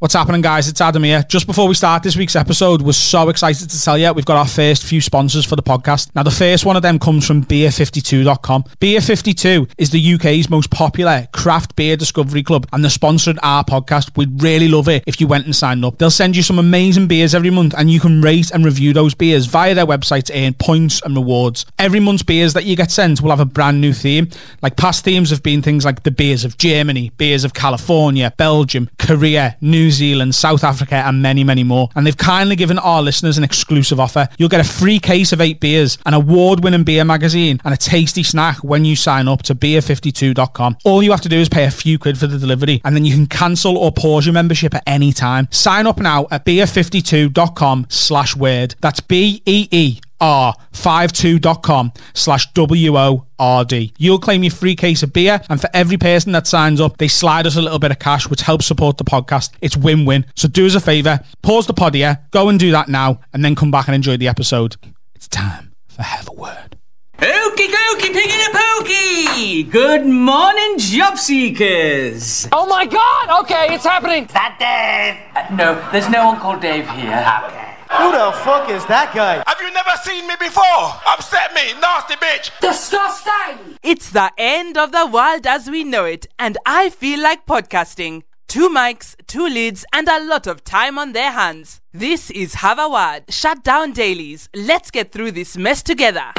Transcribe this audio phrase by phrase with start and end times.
[0.00, 0.66] What's happening, guys?
[0.66, 1.26] It's Adam here.
[1.28, 4.38] Just before we start this week's episode, we're so excited to tell you we've got
[4.38, 6.10] our first few sponsors for the podcast.
[6.14, 8.62] Now, the first one of them comes from Beer52.com.
[8.80, 14.16] Beer52 is the UK's most popular craft beer discovery club, and they're sponsoring our podcast.
[14.16, 15.98] We'd really love it if you went and signed up.
[15.98, 19.14] They'll send you some amazing beers every month, and you can rate and review those
[19.14, 21.66] beers via their website to earn points and rewards.
[21.78, 24.30] Every month's beers that you get sent will have a brand new theme.
[24.62, 28.88] Like past themes have been things like the beers of Germany, beers of California, Belgium,
[28.98, 31.88] Korea, New Zealand, South Africa, and many, many more.
[31.94, 34.28] And they've kindly given our listeners an exclusive offer.
[34.38, 37.76] You'll get a free case of eight beers, an award winning beer magazine, and a
[37.76, 40.78] tasty snack when you sign up to beer52.com.
[40.84, 43.04] All you have to do is pay a few quid for the delivery, and then
[43.04, 45.48] you can cancel or pause your membership at any time.
[45.50, 48.74] Sign up now at beer52.com slash word.
[48.80, 53.94] That's B E E r52.com slash W-O-R-D.
[53.98, 57.08] You'll claim your free case of beer, and for every person that signs up, they
[57.08, 59.50] slide us a little bit of cash, which helps support the podcast.
[59.60, 60.26] It's win-win.
[60.36, 63.44] So do us a favour, pause the pod here, go and do that now, and
[63.44, 64.76] then come back and enjoy the episode.
[65.14, 66.76] It's time for Have a Word.
[67.18, 69.62] Okie dokie, pig in a pokey!
[69.64, 72.48] Good morning, job seekers!
[72.50, 73.42] Oh my god!
[73.42, 74.24] Okay, it's happening!
[74.24, 75.16] Is That Dave?
[75.36, 77.42] Uh, no, there's no one called Dave here.
[77.44, 77.76] Okay.
[77.98, 79.42] Who the fuck is that guy?
[79.46, 80.62] Have you never seen me before?
[81.06, 82.50] Upset me, nasty bitch.
[82.60, 83.78] Disgusting!
[83.82, 88.22] It's the end of the world as we know it, and I feel like podcasting.
[88.46, 91.80] Two mics, two leads, and a lot of time on their hands.
[91.92, 94.48] This is Have a Word, shut down dailies.
[94.54, 96.32] Let's get through this mess together.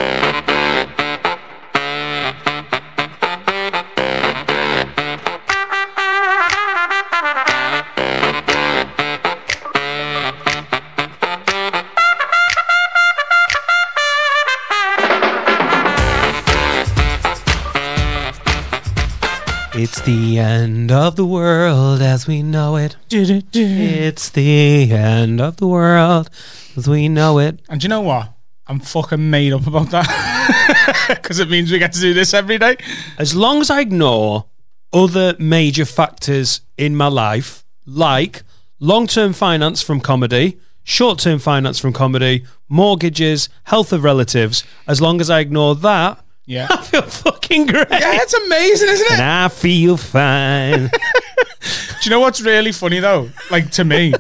[20.02, 22.96] It's the end of the world as we know it.
[23.12, 26.28] It's the end of the world
[26.76, 27.60] as we know it.
[27.70, 28.34] And do you know what?
[28.66, 31.08] I'm fucking made up about that.
[31.08, 32.78] Because it means we get to do this every day.
[33.20, 34.46] As long as I ignore
[34.92, 38.42] other major factors in my life, like
[38.80, 45.00] long term finance from comedy, short term finance from comedy, mortgages, health of relatives, as
[45.00, 46.68] long as I ignore that, Yeah.
[46.72, 47.88] I feel fucking great.
[47.90, 49.12] Yeah, it's amazing, isn't it?
[49.14, 50.88] And I feel fine.
[51.62, 53.30] Do you know what's really funny though?
[53.50, 54.14] Like to me,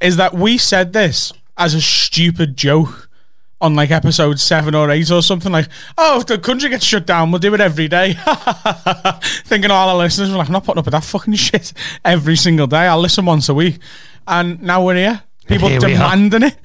[0.00, 3.08] is that we said this as a stupid joke
[3.60, 5.50] on like episode seven or eight or something.
[5.50, 8.14] Like, oh, if the country gets shut down, we'll do it every day.
[9.44, 11.72] Thinking all our listeners were like, I'm not putting up with that fucking shit
[12.04, 12.86] every single day.
[12.86, 13.78] I'll listen once a week.
[14.26, 15.22] And now we're here.
[15.48, 16.56] People Here demanding it.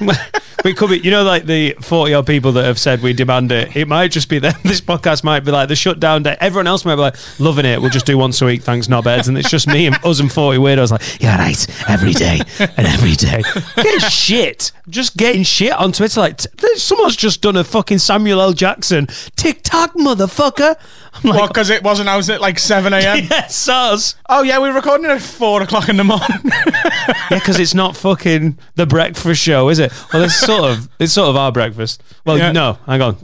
[0.64, 3.50] we could be, you know, like the 40 odd people that have said we demand
[3.52, 3.74] it.
[3.74, 4.54] It might just be them.
[4.72, 6.36] This podcast might be like the shutdown day.
[6.40, 7.80] Everyone else might be like, loving it.
[7.80, 8.62] We'll just do once a week.
[8.62, 9.28] Thanks, knobheads.
[9.28, 11.90] And it's just me and us and 40 weirdos like, yeah, right.
[11.90, 13.42] Every day and every day.
[13.76, 14.72] Getting shit.
[14.88, 16.20] Just getting shit on Twitter.
[16.20, 18.52] Like, t- someone's just done a fucking Samuel L.
[18.52, 20.76] Jackson TikTok, motherfucker.
[21.14, 23.26] I'm like, What, because it wasn't I was at like 7 a.m.?
[23.30, 24.14] yes, us.
[24.28, 26.28] Oh, yeah, we're recording at 4 o'clock in the morning.
[26.44, 29.92] Yeah, because it's not fucking the breakfast show, is it?
[30.12, 32.02] Well, it's sort of it's sort of our breakfast.
[32.26, 32.52] Well, Yeah.
[32.52, 33.16] no, hang on,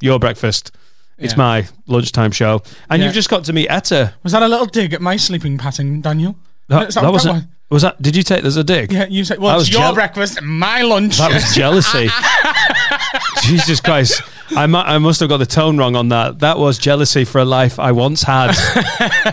[0.00, 0.72] your breakfast.
[1.18, 1.38] It's Yeah.
[1.38, 3.06] my lunchtime show, and Yeah.
[3.06, 4.14] you've just got to meet Etta.
[4.24, 6.34] Was that a little dig at my sleeping pattern, Daniel?
[6.68, 7.44] That, Is that what wasn't.
[7.70, 8.00] Was that?
[8.02, 8.42] Did you take?
[8.42, 8.92] There's a dig.
[8.92, 11.16] Yeah, you said, well, That it's was your jeal- breakfast, my lunch.
[11.18, 12.10] That was jealousy.
[13.42, 14.22] Jesus Christ.
[14.56, 16.40] I, mu- I must have got the tone wrong on that.
[16.40, 18.54] That was jealousy for a life I once had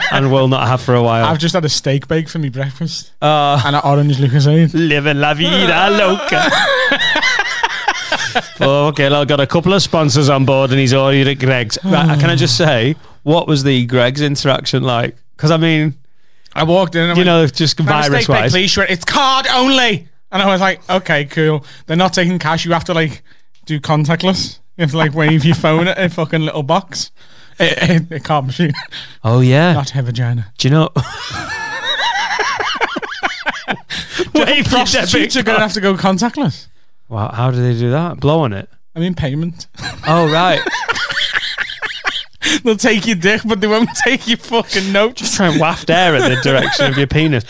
[0.11, 1.25] and will not have for a while.
[1.25, 4.71] I've just had a steak bake for me breakfast Uh, and an orange Lucozade.
[4.73, 6.49] living la vida loca.
[8.61, 11.77] okay, I've got a couple of sponsors on board and he's ordered at Greggs.
[11.83, 15.15] Right, can I just say, what was the Greggs interaction like?
[15.35, 15.95] Because I mean,
[16.53, 18.35] I walked in and I you went, know, just "Can I have a virus steak
[18.35, 18.51] bake, wise.
[18.51, 18.71] please?
[18.71, 20.07] She went, It's card only.
[20.31, 21.65] And I was like, okay, cool.
[21.87, 22.63] They're not taking cash.
[22.63, 23.23] You have to like
[23.69, 24.59] do contactless.
[24.77, 27.11] You have to like wave your phone at a fucking little box.
[27.61, 28.71] It a, a card machine,
[29.21, 29.73] Oh, yeah.
[29.73, 30.53] not a vagina.
[30.57, 30.89] Do you know?
[34.33, 35.61] Wave your Prostitutes are going to card.
[35.61, 36.67] have to go contactless.
[37.09, 38.21] Wow, how do they do that?
[38.21, 38.69] Blow on it.
[38.95, 39.67] I mean, payment.
[40.07, 40.61] Oh, right.
[42.63, 45.15] They'll take your dick, but they won't take your fucking note.
[45.15, 47.43] Just try and waft air at the direction of your penis.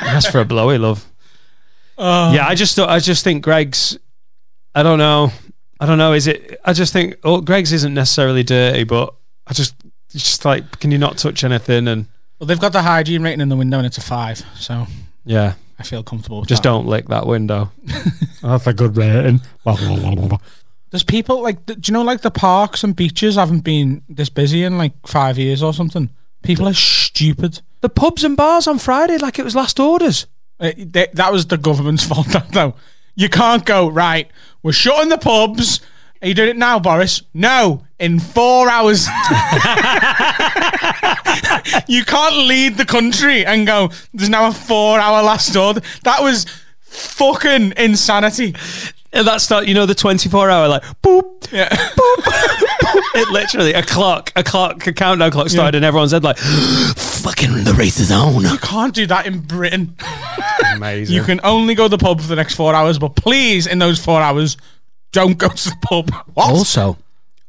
[0.00, 1.04] That's for a blowy, love.
[1.98, 2.32] Oh.
[2.32, 2.88] Yeah, I just thought.
[2.88, 3.98] I just think Greggs.
[4.74, 5.32] I don't know.
[5.80, 6.12] I don't know.
[6.12, 6.60] Is it?
[6.64, 7.16] I just think.
[7.24, 9.14] Oh, Greggs isn't necessarily dirty, but
[9.46, 9.74] I just.
[10.12, 11.86] It's just like, can you not touch anything?
[11.86, 12.06] And
[12.38, 14.42] Well, they've got the hygiene rating in the window and it's a five.
[14.56, 14.86] So
[15.24, 16.68] yeah, I feel comfortable with just that.
[16.68, 17.70] don't lick that window.
[18.42, 19.40] That's a good rating.
[20.90, 24.64] There's people like, do you know, like the parks and beaches haven't been this busy
[24.64, 26.10] in like five years or something.
[26.42, 27.60] People are stupid.
[27.80, 30.26] The pubs and bars on Friday like it was last orders.
[30.58, 32.74] Uh, they- that was the government's fault, though.
[33.14, 34.28] You can't go right.
[34.62, 35.80] We're shutting the pubs.
[36.22, 37.22] Are you doing it now, Boris?
[37.32, 39.06] No, in four hours.
[41.88, 43.90] you can't lead the country and go.
[44.12, 45.80] There's now a four-hour last order.
[46.04, 46.44] That was
[46.80, 48.54] fucking insanity.
[49.12, 51.68] And that's not, you know, the 24 hour, like, boop, Yeah.
[53.14, 57.64] it literally, a clock, a clock, a countdown clock started, and everyone's head like, fucking
[57.64, 58.42] the race is on.
[58.42, 59.96] You can't do that in Britain.
[60.74, 61.14] Amazing.
[61.14, 63.78] You can only go to the pub for the next four hours, but please, in
[63.80, 64.56] those four hours,
[65.12, 66.10] don't go to the pub.
[66.34, 66.50] What?
[66.50, 66.96] Also,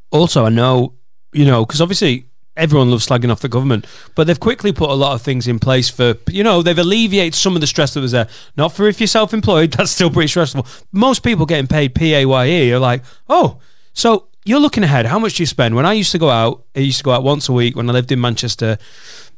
[0.09, 0.93] also, I know,
[1.31, 2.25] you know, because obviously
[2.61, 3.85] everyone loves slagging off the government,
[4.15, 7.33] but they've quickly put a lot of things in place for, you know, they've alleviated
[7.33, 8.27] some of the stress that was there.
[8.55, 10.65] Not for if you're self employed, that's still pretty stressful.
[10.91, 13.59] Most people getting paid PAYE are like, oh,
[13.93, 15.07] so you're looking ahead.
[15.07, 15.75] How much do you spend?
[15.75, 17.89] When I used to go out, I used to go out once a week when
[17.89, 18.77] I lived in Manchester,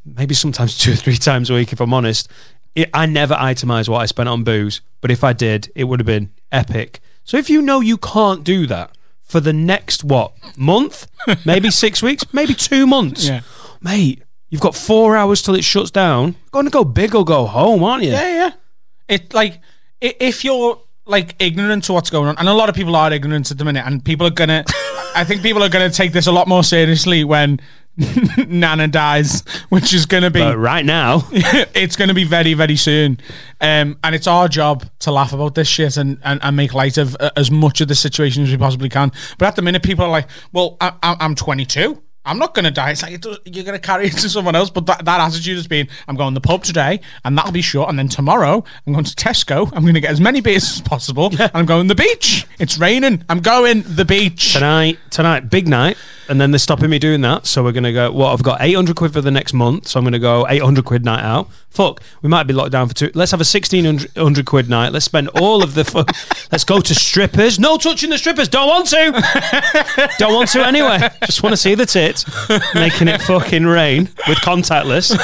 [0.05, 2.29] maybe sometimes two or three times a week, if I'm honest.
[2.75, 5.99] It, I never itemized what I spent on booze, but if I did, it would
[5.99, 6.99] have been epic.
[7.23, 8.97] So if you know you can't do that
[9.33, 11.07] for the next what month,
[11.45, 13.41] maybe six weeks, maybe two months, Yeah.
[13.81, 16.35] mate, you've got four hours till it shuts down.
[16.51, 18.11] Going to go big or go home, aren't you?
[18.11, 18.51] Yeah, yeah.
[19.09, 19.59] It like
[19.99, 23.49] if you're like ignorant to what's going on, and a lot of people are ignorant
[23.51, 24.63] at the minute, and people are gonna.
[25.15, 27.59] I think people are gonna take this a lot more seriously when
[28.47, 30.39] Nana dies, which is gonna be.
[30.39, 33.19] But right now, it's going to be very, very soon.
[33.61, 36.97] Um, and it's our job to laugh about this shit and, and, and make light
[36.97, 39.11] of uh, as much of the situation as we possibly can.
[39.37, 42.01] But at the minute, people are like, well, I, I, I'm 22.
[42.25, 42.91] I'm not going to die.
[42.91, 44.69] It's like, it does, you're going to carry it to someone else.
[44.69, 47.61] But that, that attitude has been, I'm going to the pub today and that'll be
[47.61, 47.89] shut.
[47.89, 49.69] And then tomorrow, I'm going to Tesco.
[49.73, 51.25] I'm going to get as many beers as possible.
[51.37, 52.47] and I'm going to the beach.
[52.59, 53.25] It's raining.
[53.27, 54.53] I'm going the beach.
[54.53, 55.97] tonight, tonight, big night,
[56.29, 57.45] and then they're stopping me doing that.
[57.45, 58.11] So we're gonna go.
[58.11, 60.61] Well, I've got eight hundred quid for the next month, so I'm gonna go eight
[60.61, 61.49] hundred quid night out.
[61.69, 63.11] Fuck, we might be locked down for two.
[63.13, 64.91] Let's have a sixteen hundred quid night.
[64.93, 65.83] Let's spend all of the.
[65.85, 66.05] Fu-
[66.51, 67.59] Let's go to strippers.
[67.59, 68.47] No touching the strippers.
[68.47, 70.11] Don't want to.
[70.19, 71.09] Don't want to anyway.
[71.25, 72.25] Just want to see the tits
[72.75, 75.17] making it fucking rain with contactless.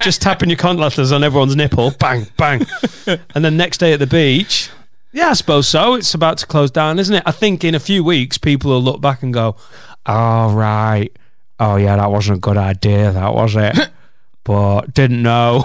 [0.00, 1.92] Just tapping your contactless on everyone's nipple.
[1.92, 2.66] Bang, bang.
[3.34, 4.70] And then next day at the beach.
[5.14, 5.94] Yeah, I suppose so.
[5.94, 7.22] It's about to close down, isn't it?
[7.24, 9.54] I think in a few weeks, people will look back and go,
[10.04, 11.16] "Oh right,
[11.60, 13.90] oh yeah, that wasn't a good idea, that was it."
[14.44, 15.64] but didn't know.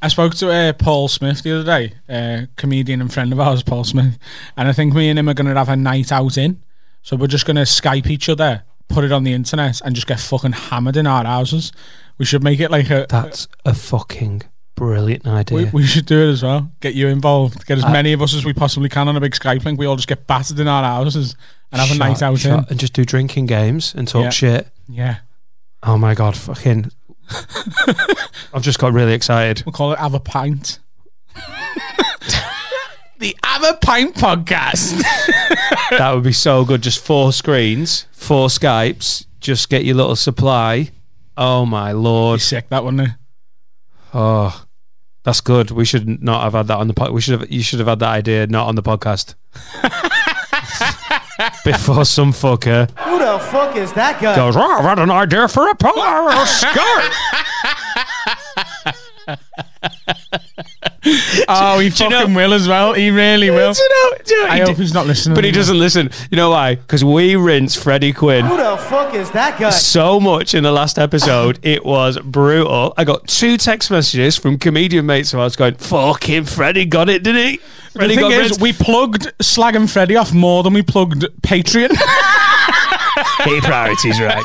[0.00, 3.62] I spoke to uh, Paul Smith the other day, uh, comedian and friend of ours,
[3.62, 4.18] Paul Smith,
[4.56, 6.62] and I think me and him are going to have a night out in.
[7.02, 10.06] So we're just going to Skype each other, put it on the internet, and just
[10.06, 11.70] get fucking hammered in our houses.
[12.16, 13.04] We should make it like a.
[13.10, 14.42] That's a fucking
[14.76, 15.56] brilliant idea.
[15.58, 16.70] we, we should do it as well.
[16.80, 17.66] Get you involved.
[17.66, 19.78] Get as uh, many of us as we possibly can on a big Skype link.
[19.78, 21.34] We all just get battered in our houses
[21.72, 24.30] and have a night out shot- and just do drinking games and talk Yeah.
[24.30, 24.68] shit.
[24.88, 25.16] Yeah.
[25.82, 26.90] Oh my god, fucking!
[28.54, 29.62] I've just got really excited.
[29.66, 30.78] We'll call it Have a Pint.
[33.18, 35.02] the Have a Pint podcast.
[35.90, 36.82] That would be so good.
[36.82, 39.24] Just four screens, four Skypes.
[39.40, 40.90] Just get your little supply.
[41.36, 42.40] Oh my lord!
[42.40, 43.14] Sick, that wouldn't it?
[44.12, 44.64] Oh,
[45.26, 45.72] that's good.
[45.72, 47.10] We should not have had that on the pod.
[47.10, 47.50] We should have.
[47.50, 49.34] You should have had that idea not on the podcast.
[51.64, 54.36] Before some fucker Who the fuck is that guy?
[54.36, 57.12] goes, oh, I've had an idea for a polar skirt.
[61.48, 62.92] Oh, he you fucking know- will as well.
[62.94, 63.72] He really will.
[63.72, 65.34] Do you know- do you know- I he hope did- he's not listening.
[65.34, 66.10] But he doesn't listen.
[66.30, 66.74] You know why?
[66.76, 69.70] Because we rinse Freddie Quinn Who the fuck is that guy?
[69.70, 71.58] so much in the last episode.
[71.62, 72.92] It was brutal.
[72.96, 77.08] I got two text messages from comedian mates who I was going, fucking Freddie got
[77.08, 77.56] it, didn't he?
[77.92, 78.60] The Freddie thing is, rinsed.
[78.60, 81.90] we plugged Slag and Freddie off more than we plugged Patreon.
[83.38, 84.44] Get your priorities right.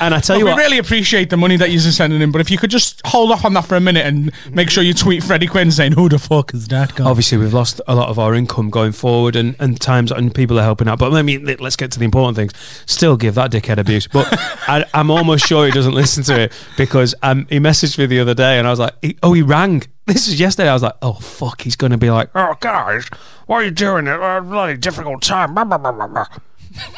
[0.00, 2.40] And I tell we you what, really appreciate the money that you're sending in, but
[2.40, 4.92] if you could just hold off on that for a minute and make sure you
[4.94, 8.08] tweet Freddie Quinn saying, "Who the fuck is that guy?" obviously we've lost a lot
[8.08, 11.22] of our income going forward and, and times and people are helping out but I
[11.22, 12.52] mean let- let's get to the important things
[12.86, 14.26] still give that dickhead abuse but
[14.68, 18.18] I, I'm almost sure he doesn't listen to it because um, he messaged me the
[18.20, 20.82] other day and I was like he, oh he rang this is yesterday I was
[20.82, 23.08] like oh fuck he's gonna be like oh guys
[23.46, 26.26] why are you doing at a bloody difficult time Blah, blah, blah, blah, blah."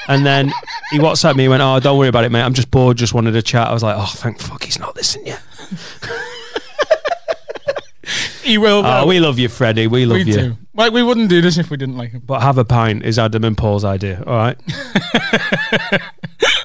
[0.09, 0.53] And then
[0.91, 3.15] he WhatsApped me and went oh don't worry about it mate I'm just bored just
[3.15, 5.43] wanted to chat I was like oh thank fuck he's not listening yet
[8.43, 8.85] he will.
[8.85, 10.57] oh we love you Freddie we love we you do.
[10.79, 12.23] Like we wouldn't do this if we didn't like him.
[12.25, 14.23] But have a pint is Adam and Paul's idea.
[14.25, 14.57] All right.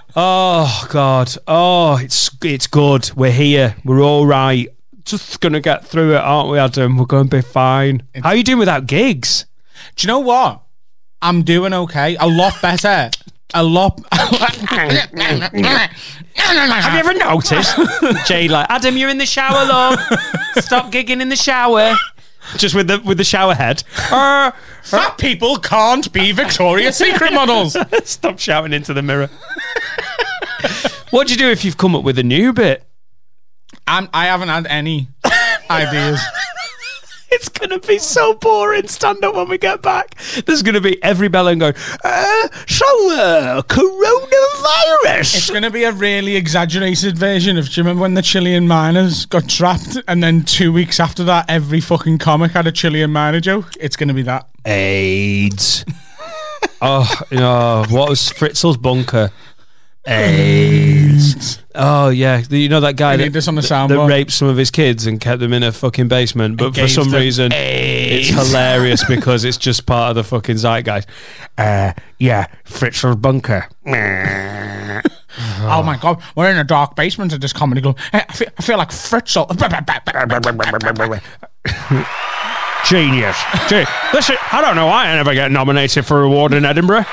[0.15, 1.35] oh God.
[1.47, 3.09] Oh, it's it's good.
[3.15, 3.75] We're here.
[3.83, 4.67] We're all right.
[5.03, 6.97] Just gonna get through it, aren't we, Adam?
[6.97, 8.03] We're gonna be fine.
[8.21, 9.47] How are you doing without gigs?
[9.95, 10.61] Do you know what?
[11.23, 12.17] I'm doing okay.
[12.19, 13.09] A lot better.
[13.53, 13.97] a lot.
[14.11, 15.01] Have
[16.93, 17.79] you ever noticed?
[18.27, 19.99] Jade like, Adam, you're in the shower, love.
[20.57, 21.95] Stop gigging in the shower.
[22.57, 23.83] Just with the with the shower head.
[24.11, 24.51] Uh,
[24.83, 27.77] Fat people can't be Victoria's Secret models.
[28.03, 29.29] stop shouting into the mirror.
[31.11, 32.83] what do you do if you've come up with a new bit?
[33.87, 35.07] I'm, I haven't had any
[35.69, 36.19] ideas.
[37.35, 40.15] It's gonna be so boring stand up when we get back.
[40.45, 45.35] There's gonna be every bellend going, uh, so uh, coronavirus.
[45.35, 47.65] It's going to be a really exaggerated version of.
[47.65, 51.49] Do you remember when the Chilean miners got trapped, and then two weeks after that,
[51.49, 53.73] every fucking comic had a Chilean miner joke?
[53.79, 54.47] It's going to be that.
[54.65, 55.85] AIDS.
[56.81, 57.85] oh, no.
[57.89, 59.31] What was Fritzl's bunker?
[60.05, 61.59] AIDS.
[61.75, 62.43] Oh, yeah.
[62.49, 64.07] You know that guy We that, need this on the that soundboard.
[64.07, 66.91] raped some of his kids and kept them in a fucking basement, but for gave
[66.91, 71.07] some them reason it's hilarious because it's just part of the fucking zeitgeist.
[71.57, 73.67] Uh, yeah, Fritzl's bunker.
[75.61, 77.97] Oh my god, we're in a dark basement of this comedy club.
[78.11, 79.47] Hey, I feel, I feel like Fritzl.
[82.85, 83.37] Genius.
[83.67, 83.83] Gee,
[84.13, 87.05] listen, I don't know why I never get nominated for a award in Edinburgh.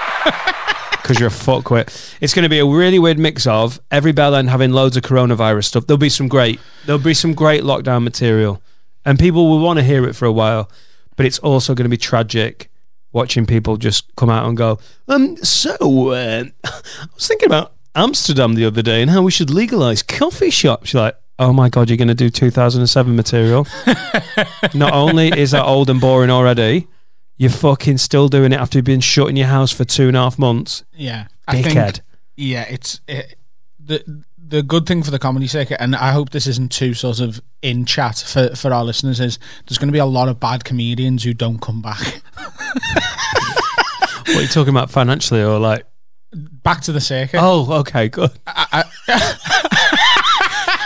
[1.02, 2.14] Because you're a fuckwit.
[2.21, 5.02] It's going to be a really weird mix of every bell end having loads of
[5.02, 5.87] coronavirus stuff.
[5.87, 8.62] There'll be some great, there'll be some great lockdown material,
[9.04, 10.71] and people will want to hear it for a while.
[11.16, 12.71] But it's also going to be tragic
[13.12, 14.78] watching people just come out and go,
[15.09, 19.50] um, so uh, I was thinking about Amsterdam the other day and how we should
[19.50, 20.92] legalize coffee shops.
[20.92, 23.66] You're like, oh my god, you're going to do 2007 material.
[24.75, 26.87] Not only is that old and boring already,
[27.41, 30.17] you're fucking still doing it after you've been shut in your house for two and
[30.17, 30.85] a half months.
[30.93, 31.73] Yeah, I Dickhead.
[31.95, 32.01] think.
[32.37, 33.37] Yeah, it's it,
[33.83, 37.19] the the good thing for the comedy circuit, and I hope this isn't too sort
[37.19, 39.21] of in chat for for our listeners.
[39.21, 42.21] Is there's going to be a lot of bad comedians who don't come back
[44.27, 45.87] What are you talking about financially or like?
[46.63, 47.41] back to the circuit.
[47.43, 48.31] Oh, okay, good.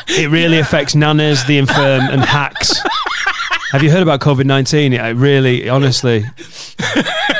[0.08, 2.72] it really affects nanas, the infirm, and hacks.
[3.74, 4.92] Have you heard about COVID 19?
[4.92, 6.20] It uh, really, honestly,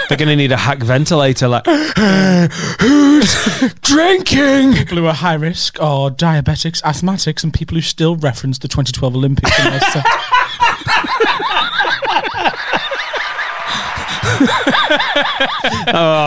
[0.08, 1.46] they're going to need a hack ventilator.
[1.46, 1.64] Like,
[2.80, 4.72] who's drinking?
[4.72, 9.14] People who are high risk are diabetics, asthmatics, and people who still reference the 2012
[9.14, 9.52] Olympics.
[15.97, 16.26] Oh,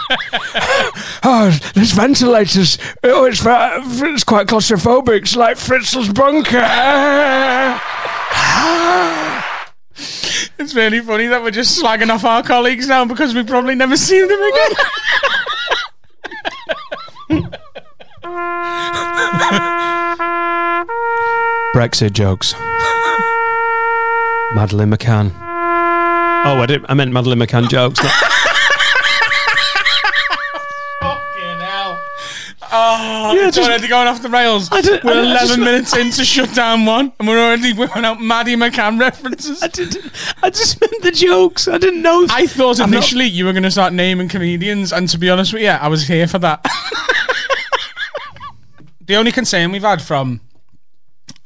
[1.23, 5.23] oh, this ventilator's, oh, it's, it's quite claustrophobic.
[5.23, 6.59] It's like Fritzl's bunker.
[10.59, 13.97] it's really funny that we're just slagging off our colleagues now because we probably never
[13.97, 14.73] see them again.
[21.75, 22.55] Brexit jokes.
[24.55, 25.44] Madeleine McCann.
[26.47, 28.03] Oh, I, didn't, I meant Madeleine McCann jokes.
[28.03, 28.13] not-
[31.01, 32.03] Fucking hell.
[32.71, 34.69] Oh, it's already going off the rails.
[34.71, 38.05] I didn't- we're I- I 11 just- minutes into shutdown one, and we're already whipping
[38.05, 39.63] out Maddie McCann references.
[39.63, 40.05] I, didn't,
[40.43, 41.67] I just meant the jokes.
[41.67, 42.27] I didn't know.
[42.31, 45.31] I thought I'm not- initially you were going to start naming comedians, and to be
[45.31, 46.63] honest with you, I was here for that.
[49.07, 50.41] the only concern we've had from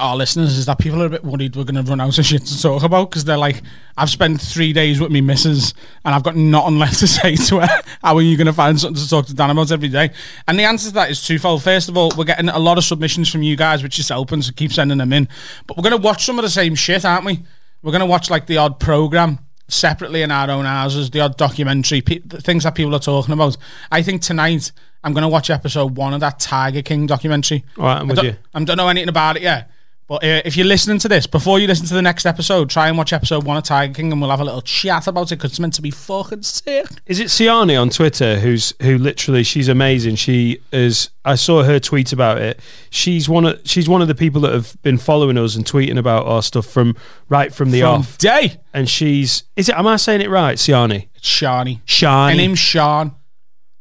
[0.00, 2.24] our listeners is that people are a bit worried we're going to run out of
[2.24, 3.62] shit to talk about because they're like,
[3.96, 5.74] I've spent three days with me missus
[6.04, 7.82] and I've got nothing left to say to her.
[8.02, 10.10] How are you going to find something to talk to Dan about every day?
[10.46, 11.64] And the answer to that is twofold.
[11.64, 14.40] First of all, we're getting a lot of submissions from you guys, which is helping,
[14.40, 15.28] so keep sending them in.
[15.66, 17.42] But we're going to watch some of the same shit, aren't we?
[17.82, 21.36] We're going to watch like the odd program separately in our own houses, the odd
[21.36, 23.56] documentary, pe- the things that people are talking about.
[23.90, 24.70] I think tonight
[25.02, 27.64] I'm going to watch episode one of that Tiger King documentary.
[27.76, 28.36] All right, I'm with don't, you.
[28.54, 29.70] I don't know anything about it yet.
[30.08, 32.88] But uh, if you're listening to this, before you listen to the next episode, try
[32.88, 35.36] and watch episode one of Tiger King and we'll have a little chat about it
[35.36, 36.86] because it's meant to be fucking sick.
[37.04, 40.14] Is it Siani on Twitter who's who literally she's amazing.
[40.16, 42.58] She is I saw her tweet about it.
[42.88, 45.98] She's one of she's one of the people that have been following us and tweeting
[45.98, 46.96] about our stuff from
[47.28, 48.16] right from the From off.
[48.16, 48.60] day.
[48.72, 51.08] And she's is it am I saying it right, Siani?
[51.16, 51.82] It's Shani.
[51.84, 52.30] Shani.
[52.30, 53.14] Her name's Sean,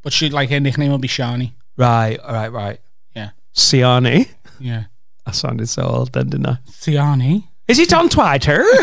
[0.01, 1.53] but she like her nickname will be Shani.
[1.77, 2.79] Right, all right, right.
[3.15, 3.29] Yeah.
[3.55, 4.27] Siani.
[4.59, 4.85] Yeah.
[5.27, 6.57] I sounded so old then, didn't I?
[6.69, 7.43] Siani.
[7.67, 8.63] Is it on Twitter?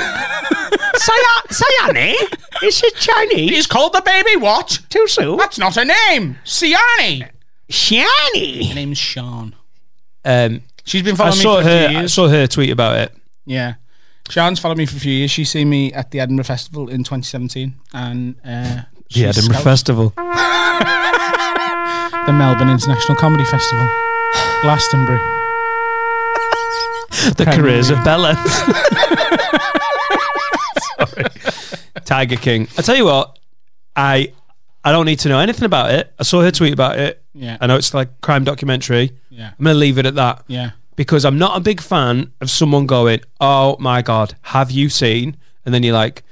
[0.94, 2.14] Siani?
[2.62, 3.50] Is it Chinese?
[3.50, 4.78] He's called the baby what?
[4.90, 5.36] Too soon?
[5.38, 6.36] That's not a name.
[6.44, 7.28] Siani.
[7.70, 8.68] Siani.
[8.68, 9.54] Her name's Sean.
[10.24, 11.88] Um, She's been I following me saw for a her.
[11.88, 12.12] few I years.
[12.12, 13.12] saw her tweet about it.
[13.46, 13.74] Yeah.
[14.28, 15.30] Sean's followed me for a few years.
[15.30, 18.82] She's seen me at the Edinburgh Festival in 2017 and uh,
[19.14, 20.12] The Edinburgh scout- Festival.
[22.26, 23.86] the Melbourne International Comedy Festival,
[24.62, 25.20] Glastonbury.
[27.32, 28.34] The careers of Bella.
[30.98, 31.24] Sorry.
[32.04, 32.68] Tiger King.
[32.78, 33.38] I tell you what,
[33.96, 34.32] I
[34.84, 36.12] I don't need to know anything about it.
[36.18, 37.22] I saw her tweet about it.
[37.32, 37.56] Yeah.
[37.60, 39.12] I know it's like crime documentary.
[39.30, 39.52] Yeah.
[39.58, 40.44] I'm going to leave it at that.
[40.46, 40.72] Yeah.
[40.96, 45.36] Because I'm not a big fan of someone going, "Oh my god, have you seen?"
[45.64, 46.22] And then you're like,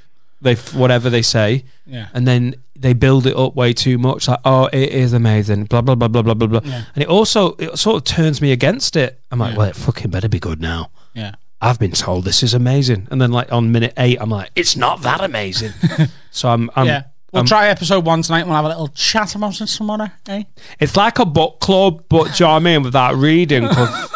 [0.41, 2.09] they whatever they say, Yeah.
[2.15, 4.29] and then they build it up way too much.
[4.29, 6.61] Like, "Oh, it is amazing." Blah blah blah blah blah blah blah.
[6.65, 6.85] Yeah.
[6.95, 9.21] And it also it sort of turns me against it.
[9.31, 9.59] I'm like, Yeah.
[9.59, 11.35] "Well, it fucking better be good now." Yeah.
[11.61, 14.75] I've been told this is amazing, and then like on minute eight, I'm like, "It's
[14.77, 15.73] not that amazing."
[16.31, 17.03] so I'm, I'm yeah.
[17.33, 20.09] We'll I'm- try episode one tonight and we'll have a little chat about it tomorrow,
[20.29, 20.43] eh?
[20.81, 22.83] It's like a book club, but do you know what I mean?
[22.83, 24.11] Without reading, because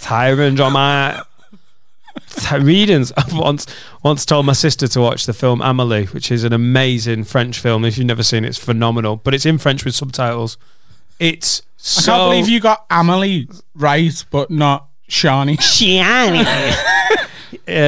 [0.00, 1.22] tiring on my
[3.16, 3.66] I've once
[4.02, 7.84] once told my sister to watch the film Amelie, which is an amazing French film.
[7.84, 9.16] If you've never seen it, it's phenomenal.
[9.16, 10.56] But it's in French with subtitles.
[11.18, 15.56] It's I so can't believe you got Amelie right, but not Shani.
[15.58, 16.44] Shani.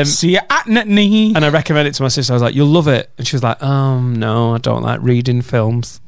[0.00, 1.34] um, See ya at Nitney.
[1.36, 2.32] and I recommend it to my sister.
[2.32, 5.00] I was like, "You'll love it," and she was like, "Um, no, I don't like
[5.02, 6.00] reading films."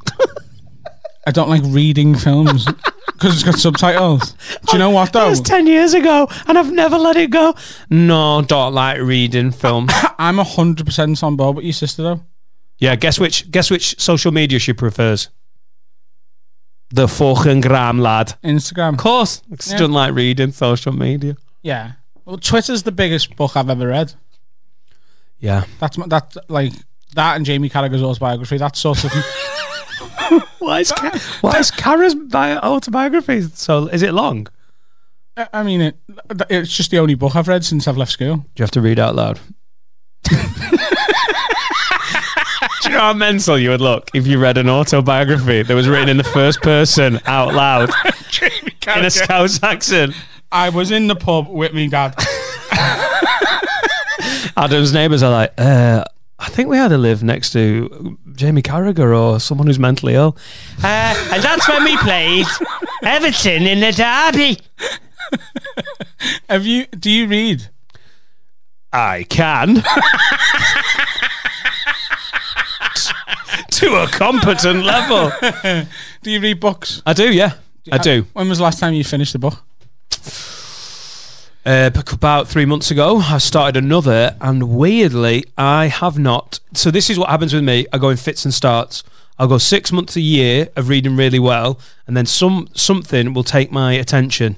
[1.26, 2.64] I don't like reading films
[3.12, 4.32] because it's got subtitles.
[4.66, 5.30] Do you know what That though?
[5.30, 7.54] was ten years ago, and I've never let it go.
[7.90, 9.92] No, don't like reading films.
[10.18, 12.20] I'm hundred percent on board with your sister though.
[12.78, 15.28] Yeah, guess which guess which social media she prefers?
[16.90, 18.34] The fucking gram lad.
[18.44, 18.94] Instagram.
[18.94, 19.42] Of course.
[19.60, 19.78] She Yeah.
[19.78, 21.36] doesn't like reading social media.
[21.62, 21.92] Yeah.
[22.24, 24.12] Well, Twitter's the biggest book I've ever read.
[25.38, 25.64] Yeah.
[25.80, 26.72] That's my- that like
[27.14, 28.58] that and Jamie Carragher's autobiography.
[28.58, 29.12] That sort of
[30.58, 34.46] Why is Ca- why is Carra's bi- autobiography so is it long?
[35.52, 35.96] I mean, it,
[36.50, 38.36] it's just the only book I've read since I've left school.
[38.36, 39.40] Do you have to read out loud?
[40.30, 40.36] Do
[42.84, 46.08] you know how mental you would look if you read an autobiography that was written
[46.08, 47.90] in the first person out loud
[48.96, 50.14] in a Scouse accent?
[50.50, 52.14] I was in the pub with me dad.
[54.56, 56.04] Adam's neighbours are like, uh,
[56.38, 60.36] I think we had to live next to Jamie Carragher or someone who's mentally ill.
[60.82, 62.46] Uh, and that's when we played
[63.02, 64.58] Everton in the derby.
[66.48, 66.86] Have you?
[66.86, 67.68] Do you read?
[68.92, 69.82] I can.
[73.70, 75.32] to a competent level.
[76.22, 77.02] Do you read books?
[77.04, 77.54] I do, yeah.
[77.90, 78.26] I do.
[78.32, 79.54] When was the last time you finished the book?
[81.64, 86.58] Uh, about three months ago, I started another, and weirdly, I have not.
[86.74, 87.86] So this is what happens with me.
[87.92, 89.04] I go in fits and starts.
[89.38, 93.44] I'll go six months a year of reading really well, and then some something will
[93.44, 94.56] take my attention.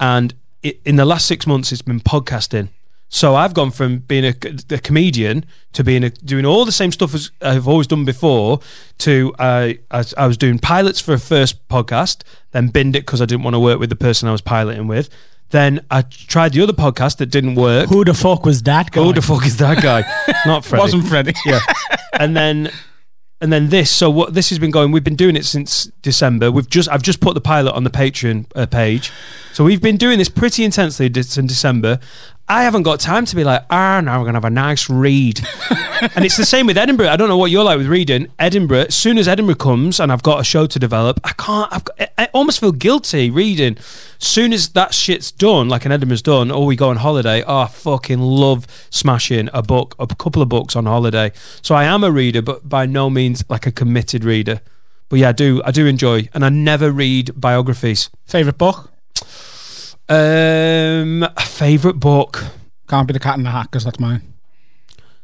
[0.00, 2.70] And it, in the last six months, it's been podcasting.
[3.08, 4.34] So I've gone from being a,
[4.70, 8.60] a comedian to being a, doing all the same stuff as I've always done before.
[8.98, 13.20] To uh, I, I was doing pilots for a first podcast, then binned it because
[13.20, 15.10] I didn't want to work with the person I was piloting with.
[15.50, 17.88] Then I tried the other podcast that didn't work.
[17.88, 19.02] Who the fuck was that guy?
[19.02, 20.02] Who the fuck is that guy?
[20.46, 20.82] Not Freddie.
[20.82, 21.34] Wasn't Freddie.
[21.46, 21.60] Yeah.
[22.18, 22.70] And then
[23.40, 23.90] and then this.
[23.90, 24.92] So what this has been going.
[24.92, 26.50] We've been doing it since December.
[26.50, 29.12] We've just I've just put the pilot on the Patreon uh, page.
[29.52, 32.00] So we've been doing this pretty intensely in December.
[32.48, 35.40] I haven't got time to be like, ah, now we're gonna have a nice read.
[36.14, 37.08] and it's the same with Edinburgh.
[37.08, 38.28] I don't know what you're like with reading.
[38.38, 38.86] Edinburgh.
[38.86, 41.72] As soon as Edinburgh comes and I've got a show to develop, I can't.
[41.72, 43.76] I've got, I- I almost feel guilty reading.
[44.18, 47.42] Soon as that shit's done, like an Edinburgh's done, or we go on holiday.
[47.42, 51.32] Oh, I fucking love smashing a book, a couple of books on holiday.
[51.62, 54.60] So I am a reader, but by no means like a committed reader.
[55.08, 55.62] But yeah, I do.
[55.64, 58.08] I do enjoy, and I never read biographies.
[58.24, 58.90] Favorite book?
[60.08, 62.44] Um, favorite book.
[62.88, 64.22] Can't be the Cat in the Hat because that's mine.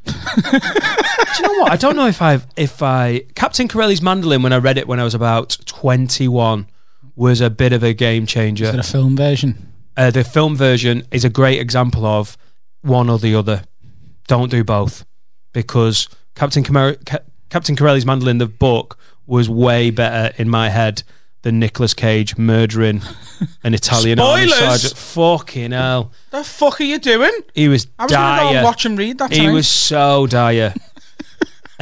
[0.04, 1.72] Do you know what?
[1.72, 4.98] I don't know if I've if I Captain Corelli's Mandolin when I read it when
[4.98, 6.66] I was about twenty one
[7.14, 8.64] was a bit of a game changer.
[8.64, 9.72] Is it a film version?
[9.96, 12.36] Uh, the film version is a great example of
[12.80, 13.62] one or the other.
[14.26, 15.04] Don't do both
[15.52, 21.02] because Captain Camer- Ca- Captain Corelli's Mandolin, the book, was way better in my head
[21.42, 23.02] than Nicolas Cage murdering
[23.64, 24.96] an Italian army sergeant.
[24.96, 27.32] Fucking hell, The fuck are you doing?
[27.54, 28.56] he was I was gonna go dire.
[28.58, 29.52] and watch and read that He time.
[29.54, 30.74] was so dire.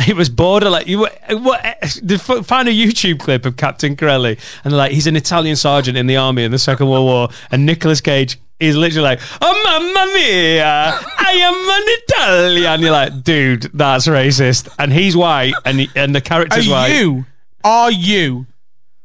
[0.09, 0.87] It was borderline.
[0.87, 4.75] You were, uh, what, uh, the, f- find a YouTube clip of Captain Corelli, and
[4.75, 8.01] like he's an Italian sergeant in the army in the Second World War, and Nicolas
[8.01, 14.07] Cage is literally like, "Oh mamma mia, I am an Italian." You're like, dude, that's
[14.07, 16.92] racist, and he's white, and he, and the Are character's white.
[16.92, 17.27] Are you?
[17.62, 18.46] Are you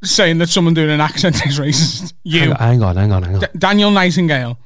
[0.06, 2.14] saying that someone doing an accent is racist?
[2.24, 3.42] You, Hang on, hang on, hang on.
[3.42, 4.58] D- Daniel Nightingale,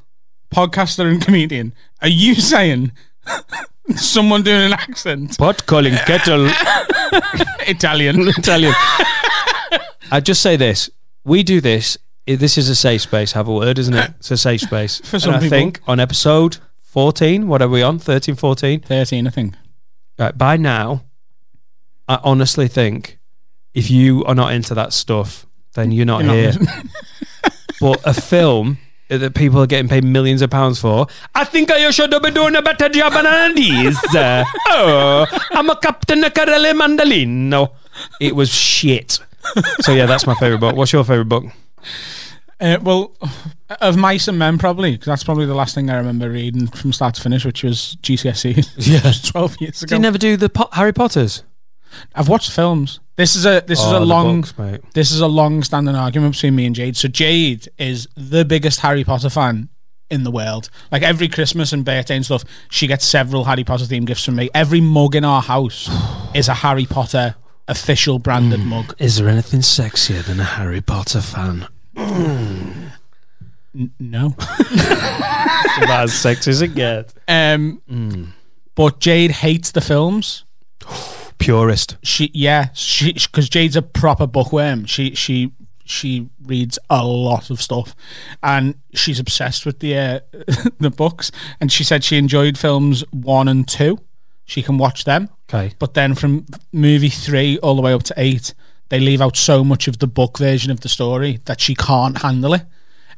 [0.54, 1.74] podcaster and comedian.
[2.02, 2.94] Are you saying
[3.96, 6.48] someone doing an accent Pot calling kettle
[7.68, 8.28] Italian?
[8.30, 8.74] Italian.
[10.12, 10.90] I just say this:
[11.26, 11.98] we do this.
[12.26, 13.34] This is a safe space.
[13.34, 14.12] Have a word, isn't it?
[14.20, 15.00] It's a safe space.
[15.02, 15.58] For some and I people.
[15.58, 18.00] think on episode fourteen, what are we on?
[18.00, 18.80] 13, 14?
[18.82, 19.56] Thirteen, I think.
[20.18, 21.04] Right, by now,
[22.08, 23.19] I honestly think
[23.74, 26.46] if you are not into that stuff, then you're not You're here.
[26.48, 26.90] listening.
[27.82, 28.78] but a film
[29.10, 32.34] that people are getting paid millions of pounds for, I think I should have been
[32.34, 33.98] doing a better job than these.
[34.16, 37.70] Uh, oh, I'm a Captain of Carelli Mandolino.
[38.20, 39.20] It was shit.
[39.82, 40.76] So yeah, that's my favorite book.
[40.76, 41.46] What's your favorite book?
[42.60, 43.16] Uh, well,
[43.82, 46.92] of mice and men, probably because that's probably the last thing I remember reading from
[46.92, 48.68] start to finish, which was GCSE.
[48.78, 49.12] Yeah.
[49.32, 49.90] twelve years ago.
[49.90, 51.44] Did you never do the po- Harry Potters?
[52.14, 53.00] I've watched films.
[53.20, 54.80] This is a this is Oh, a long books, mate.
[54.94, 56.96] this is a long standing argument between me and Jade.
[56.96, 59.68] So Jade is the biggest Harry Potter fan
[60.10, 60.70] in the world.
[60.90, 64.38] Like every Christmas and birthday and stuff, she gets several Harry Potter themed gifts from
[64.38, 64.50] me.
[64.54, 65.90] Every mug in our house
[66.34, 67.36] is a Harry Potter
[67.68, 68.96] official branded mug.
[69.00, 71.68] Is there anything sexier than a Harry Potter fan?
[74.00, 74.34] No.
[75.82, 77.14] About as sexy as it gets.
[77.28, 78.34] Um
[78.76, 80.46] but Jade hates the films.
[81.40, 81.98] Purist.
[82.04, 84.86] She yeah, she because Jade's a proper bookworm.
[84.86, 85.52] She she
[85.86, 87.96] she reads a lot of stuff,
[88.44, 90.20] and she's obsessed with the uh,
[90.80, 91.32] the books.
[91.60, 94.00] And she said she enjoyed films one and two.
[94.46, 95.74] She can watch them, Okay.
[95.80, 98.54] but then from movie three all the way up to eight,
[98.90, 102.18] they leave out so much of the book version of the story that she can't
[102.24, 102.62] handle it.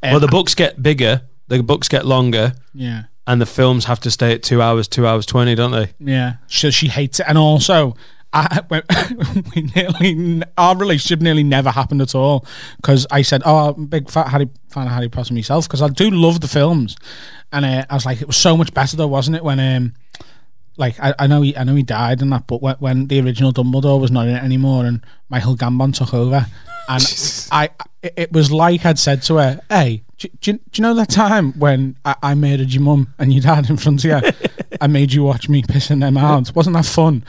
[0.04, 3.04] Um, Well, the books get bigger, the books get longer, yeah.
[3.32, 5.94] And the films have to stay at two hours, two hours twenty, don't they?
[6.00, 7.96] Yeah, so she hates it, and also,
[8.34, 8.60] I,
[9.56, 13.88] we nearly our relationship nearly never happened at all because I said, "Oh, I'm a
[13.88, 16.98] big fat Harry fan of Harry Potter myself," because I do love the films,
[17.54, 19.94] and uh, I was like, "It was so much better though, wasn't it?" When um,
[20.76, 23.22] like I, I know he I know he died and that, but when, when the
[23.22, 26.46] original Dumbledore was not in it anymore and Michael Gambon took over,
[26.90, 27.70] and I
[28.04, 31.10] it, it was like I'd said to her, "Hey." Do, do, do you know that
[31.10, 34.32] time when I, I murdered your mum and your dad in front of you?
[34.82, 36.54] I made you watch me pissing them out.
[36.54, 37.24] Wasn't that fun?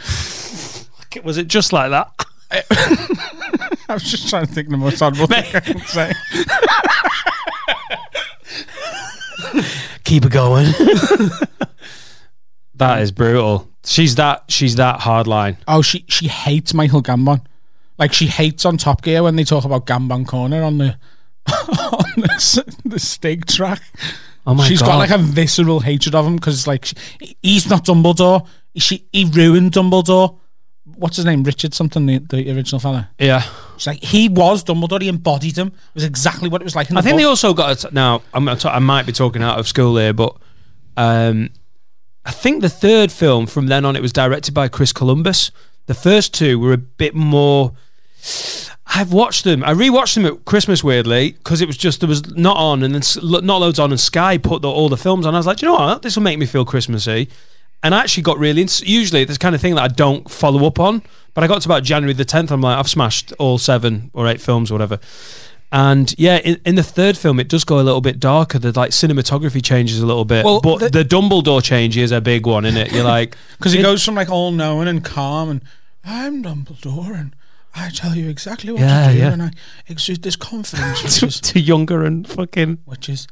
[1.24, 2.12] Was it just like that?
[3.88, 6.12] I was just trying to think of the most horrible thing I could say.
[10.04, 10.66] Keep it going.
[12.74, 13.70] that is brutal.
[13.84, 14.44] She's that.
[14.48, 15.56] She's that hardline.
[15.66, 17.42] Oh, she she hates Michael Gambon.
[17.96, 20.98] Like she hates on Top Gear when they talk about Gambon Corner on the
[21.48, 23.80] on the, s- the steak track.
[24.46, 24.86] Oh my She's god!
[24.86, 26.96] got like a visceral hatred of him because like she,
[27.42, 28.46] he's not Dumbledore.
[28.76, 30.38] She he ruined Dumbledore.
[30.96, 31.42] What's his name?
[31.44, 32.06] Richard something.
[32.06, 33.08] The, the original fella.
[33.18, 33.44] yeah.
[33.76, 35.00] It's like he was Dumbledore.
[35.00, 35.68] He embodied him.
[35.68, 36.88] It was exactly what it was like.
[36.90, 37.20] In the I think book.
[37.20, 38.22] they also got a, now.
[38.34, 40.36] I'm, gonna I might be talking out of school here, but
[40.96, 41.50] um,
[42.24, 45.50] I think the third film from then on it was directed by Chris Columbus.
[45.86, 47.74] The first two were a bit more.
[48.94, 49.64] I've watched them.
[49.64, 52.94] I rewatched them at Christmas weirdly because it was just there was not on and
[52.94, 55.34] then not loads on and Sky put the, all the films on.
[55.34, 56.02] I was like, you know what?
[56.02, 57.28] This will make me feel Christmassy.
[57.82, 58.62] And I actually got really.
[58.62, 61.02] Ins- usually, this kind of thing that I don't follow up on.
[61.34, 62.50] But I got to about January the 10th.
[62.50, 65.00] I'm like, I've smashed all seven or eight films or whatever.
[65.72, 68.58] And yeah, in, in the third film, it does go a little bit darker.
[68.58, 70.44] The like cinematography changes a little bit.
[70.44, 72.92] Well, but the- the, Dumbledore change is a big one, isn't it?
[72.92, 75.62] You're like, Because he goes from like all knowing and calm and
[76.04, 77.34] I'm Dumbledore and
[77.74, 79.32] I tell you exactly what Yeah, to do yeah.
[79.32, 79.50] and I
[79.88, 82.78] exude this confidence to, is to younger and fucking.
[82.84, 83.26] which is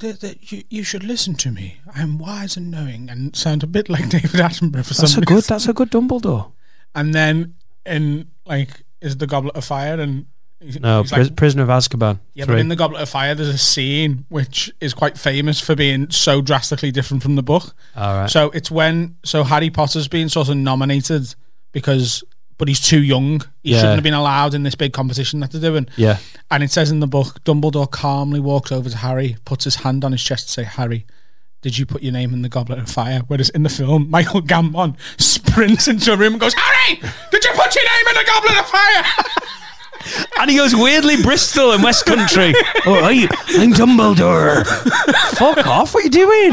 [0.00, 1.78] that, that you, you should listen to me.
[1.94, 5.44] I'm wise and knowing and sound a bit like David Attenborough for That's a good.
[5.44, 6.50] That's a good Dumbledore.
[6.94, 7.54] And then
[7.86, 10.26] in like is the Goblet of Fire and
[10.80, 12.18] No, he's Pris- like- Prisoner of Azkaban.
[12.34, 12.54] yeah, Three.
[12.56, 16.10] but in the Goblet of Fire, there's a scene which is quite famous for being
[16.10, 17.74] so drastically different from the book.
[17.96, 18.30] All right.
[18.30, 21.34] So it's when so Harry Potter's being sort of nominated
[21.72, 22.24] because,
[22.58, 23.40] but he's too young.
[23.62, 23.78] He Yeah.
[23.78, 25.86] shouldn't have been allowed in this big competition that they're doing.
[25.96, 26.18] yeah.
[26.50, 30.04] And it says in the book, Dumbledore calmly walks over to Harry, puts his hand
[30.04, 31.06] on his chest to say, "Harry."
[31.62, 33.22] Did you put your name in the goblet of fire?
[33.26, 36.96] Whereas in the film, Michael Gambon sprints into a room and goes, Harry,
[37.30, 39.04] did you put your name in the goblet of fire?
[40.38, 42.52] And he goes weirdly Bristol and West Country.
[42.86, 44.64] oh, I, I'm Dumbledore.
[45.36, 45.94] Fuck off!
[45.94, 46.52] What are you doing?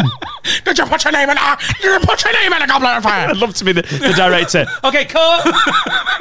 [0.66, 1.38] Did you put your name in?
[1.38, 3.30] Uh, did you put your name in the goblet of fire?
[3.30, 4.66] I'd love to be the, the director.
[4.84, 5.54] Okay, cut.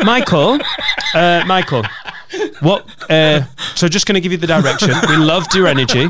[0.04, 0.58] Michael,
[1.14, 1.84] uh, Michael,
[2.60, 2.86] what?
[3.10, 4.90] Uh, so just going to give you the direction.
[5.08, 6.08] We loved your energy.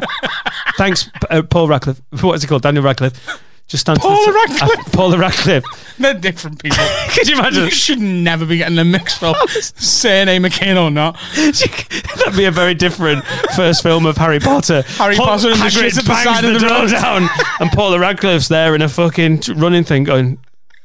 [0.76, 2.00] Thanks, uh, Paul Radcliffe.
[2.20, 2.62] What is he called?
[2.62, 3.40] Daniel Radcliffe.
[3.70, 4.00] Just stand.
[4.00, 4.78] to Paul the- Radcliffe.
[4.86, 5.64] Uh, Paul Radcliffe.
[5.98, 6.84] They're different people.
[7.10, 7.64] Could you imagine?
[7.64, 9.36] You should never be getting them mixed up.
[9.48, 11.16] Surname McKin or not.
[11.36, 14.82] That'd be a very different first film of Harry Potter.
[14.82, 16.90] Harry Potter and the Hagrid shit at the bangs side of the door road.
[16.90, 17.28] down,
[17.60, 20.38] and Paula Radcliffe's there in a fucking t- running thing, going,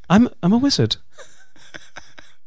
[0.10, 0.98] "I'm I'm a wizard.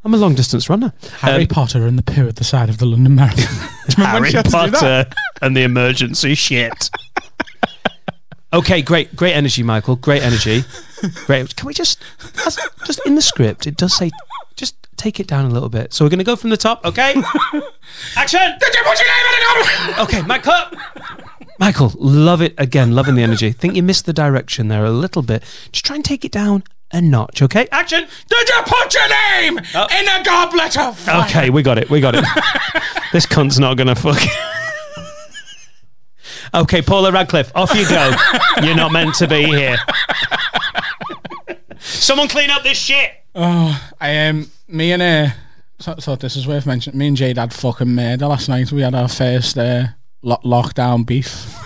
[0.05, 2.79] I'm a long distance runner." Harry Um, Potter and the poo at the side of
[2.79, 3.37] the London Marathon.
[3.38, 4.72] Do you remember when Harry she had to do that?
[4.72, 5.07] Potter
[5.42, 6.90] and the emergency shit.
[8.53, 9.97] Okay, great, great energy, Michael.
[9.97, 10.65] Great energy.
[11.27, 11.55] Great.
[11.57, 12.03] Can we just,
[12.87, 14.11] just in the script, it does say,
[14.57, 15.93] just take it down a little bit.
[15.93, 17.15] So we're going to go from the top, okay?
[18.17, 18.41] Action!
[18.61, 19.99] Did you put your name in the comment?
[20.01, 20.75] Okay, cut.
[21.61, 23.51] Michael, love it again, loving the energy.
[23.53, 25.43] Think you missed the direction there a little bit.
[25.73, 27.69] Just try and take it down a notch, okay?
[27.71, 28.07] Action!
[28.29, 29.87] Did you put your name Oh.
[29.99, 31.25] in a goblet of fire?
[31.27, 31.91] Okay, we got it.
[31.91, 32.25] We got it.
[33.13, 34.19] this cunt's not gonna fuck.
[36.55, 38.13] Okay, Paula Radcliffe, off you go.
[38.63, 39.77] You're not meant to be here.
[41.79, 43.11] Someone clean up this shit.
[43.35, 45.29] I um, me and uh,
[45.81, 46.99] so, thought this is worth mentioning.
[46.99, 48.73] Me and Jade had fucking murder last night.
[48.73, 49.87] We had our first uh,
[50.23, 51.55] lo- lockdown beef.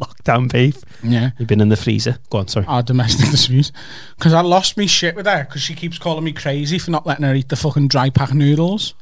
[0.00, 0.82] Lockdown beef.
[1.04, 1.30] Yeah.
[1.38, 2.16] You've been in the freezer.
[2.30, 2.64] Go on, sorry.
[2.66, 3.70] Our domestic dispute.
[4.16, 7.06] Because I lost me shit with her because she keeps calling me crazy for not
[7.06, 8.94] letting her eat the fucking dry pack noodles.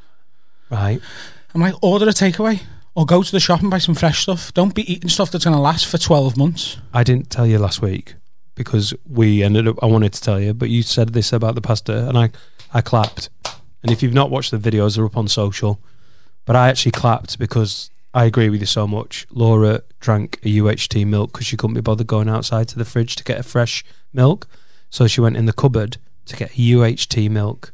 [0.69, 1.01] Right.
[1.55, 2.61] I'm like, order a takeaway
[2.95, 4.53] or go to the shop and buy some fresh stuff.
[4.55, 6.79] Don't be eating stuff that's going to last for 12 months.
[6.93, 8.15] I didn't tell you last week
[8.55, 9.83] because we ended up.
[9.83, 12.31] I wanted to tell you, but you said this about the pasta, and I,
[12.75, 13.31] I clapped.
[13.83, 15.81] And if you've not watched the videos, they're up on social.
[16.45, 19.27] But I actually clapped because I agree with you so much.
[19.31, 23.17] Laura drank a UHT milk because she couldn't be bothered going outside to the fridge
[23.17, 24.49] to get a fresh milk,
[24.91, 27.73] so she went in the cupboard to get UHT milk,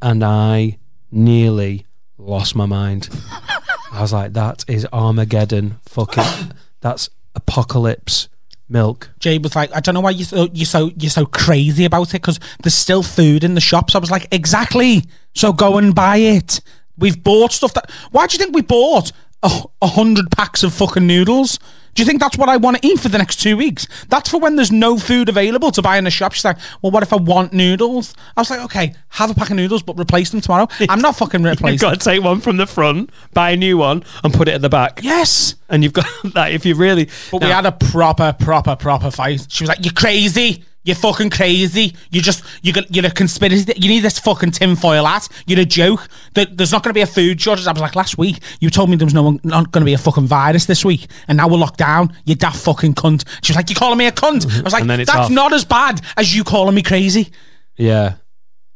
[0.00, 0.78] and I
[1.10, 1.86] nearly
[2.18, 3.08] lost my mind.
[3.92, 8.28] I was like, "That is Armageddon, fucking, that's apocalypse."
[8.68, 9.10] Milk.
[9.20, 12.08] Jade was like, I don't know why you're so, you're so you're so crazy about
[12.08, 13.94] it because there's still food in the shops.
[13.94, 15.04] I was like, exactly.
[15.36, 16.60] So go and buy it.
[16.98, 17.90] We've bought stuff that.
[18.10, 19.12] Why do you think we bought
[19.44, 21.60] a, a hundred packs of fucking noodles?
[21.96, 23.88] Do you think that's what I want to eat for the next two weeks?
[24.08, 26.34] That's for when there's no food available to buy in the shop.
[26.34, 28.14] She's like, well, what if I want noodles?
[28.36, 30.68] I was like, okay, have a pack of noodles, but replace them tomorrow.
[30.90, 31.72] I'm not fucking replacing.
[31.72, 34.52] You've got to take one from the front, buy a new one, and put it
[34.52, 35.00] at the back.
[35.02, 35.54] yes.
[35.68, 37.08] And you've got that if you really.
[37.32, 39.46] But we had a proper, proper, proper fight.
[39.48, 40.64] She was like, "You're crazy.
[40.86, 41.94] You're fucking crazy.
[42.10, 43.72] You just you got you're a conspiracy.
[43.76, 45.28] You need this fucking tinfoil hat.
[45.46, 46.08] You're a joke.
[46.34, 48.70] There- There's not going to be a food shortage." I was like, "Last week you
[48.70, 51.08] told me there was no one, not going to be a fucking virus this week,
[51.28, 52.16] and now we're locked down.
[52.24, 54.82] You daft fucking cunt." She was like, "You're calling me a cunt." I was like,
[54.82, 55.30] And then it's "That's off.
[55.32, 57.30] not as bad as you calling me crazy."
[57.76, 58.14] yeah,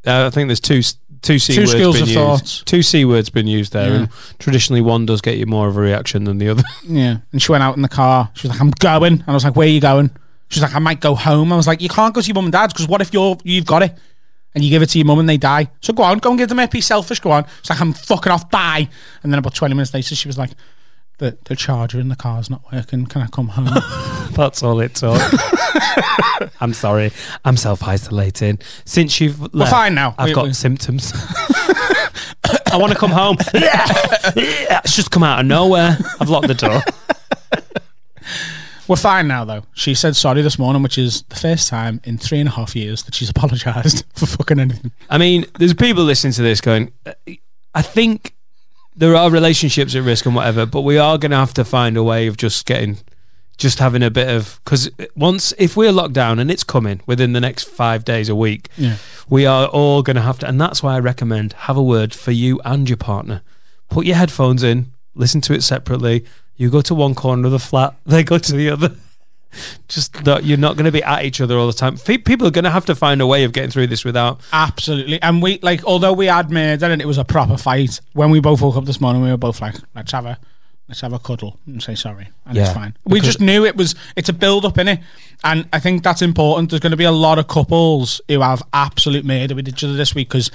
[0.05, 0.81] uh, I think there's two
[1.21, 2.65] two c Two words schools been of used.
[2.67, 3.95] Two c words been used there, Yeah.
[3.95, 6.63] and traditionally one does get you more of a reaction than the other.
[6.87, 7.17] Yeah.
[7.31, 8.29] And she went out in the car.
[8.33, 9.13] She was like, I'm going.
[9.13, 10.09] And I was like, Where are you going?
[10.51, 11.51] She was like, I might go home.
[11.51, 13.37] I was like, You can't go to your mum and dad's because what if you're
[13.43, 13.97] you've got it?
[14.53, 15.71] And you give it to your mum and they die.
[15.79, 17.45] So go on, go and give them a piece selfish, go on.
[17.59, 18.87] It's like I'm fucking off, bye.
[19.23, 20.51] And then about twenty minutes later she was like,
[21.19, 23.05] The the charger in the car's not working.
[23.07, 23.69] Can I come home?
[24.35, 25.19] That's all it took.
[26.61, 27.11] I'm sorry.
[27.45, 28.59] I'm self isolating.
[28.85, 30.15] Since you've left, we're fine now.
[30.17, 31.13] I've We- got we- symptoms.
[32.73, 33.37] I want to come home.
[33.53, 33.85] Yeah.
[34.83, 35.97] It's just come out of nowhere.
[36.19, 36.81] I've locked the door.
[38.87, 39.63] We're fine now though.
[39.73, 42.75] She said sorry this morning, which is the first time in three and a half
[42.75, 44.91] years that she's apologised for fucking anything.
[45.09, 47.13] I mean, there's people listening to this going, uh,
[47.73, 48.33] I think
[48.95, 51.95] there are relationships at risk and whatever, but we are going to have to find
[51.95, 52.97] a way of just getting,
[53.57, 57.31] just having a bit of, because once, if we're locked down and it's coming within
[57.33, 58.97] the next five days, a week, Yeah.
[59.29, 62.13] we are all going to have to, and that's why I recommend have a word
[62.13, 63.41] for you and your partner.
[63.89, 66.25] Put your headphones in, listen to it separately.
[66.61, 68.91] You go to one corner of the flat, they go to the other.
[69.87, 71.97] Just that you're not going to be at each other all the time.
[71.97, 75.21] People are going to have to find a way of getting through this without Absolutely.
[75.21, 78.39] And we like although we had murder and it was a proper fight, when we
[78.39, 80.39] both woke up this morning we were both like, let's have a
[80.87, 82.29] let's have a cuddle and say sorry.
[82.45, 82.95] And it's fine.
[83.05, 84.99] We just knew it was it's a build up in it.
[85.43, 86.69] And I think that's important.
[86.69, 89.95] There's going to be a lot of couples who have absolute murder with each other
[89.95, 90.49] this week because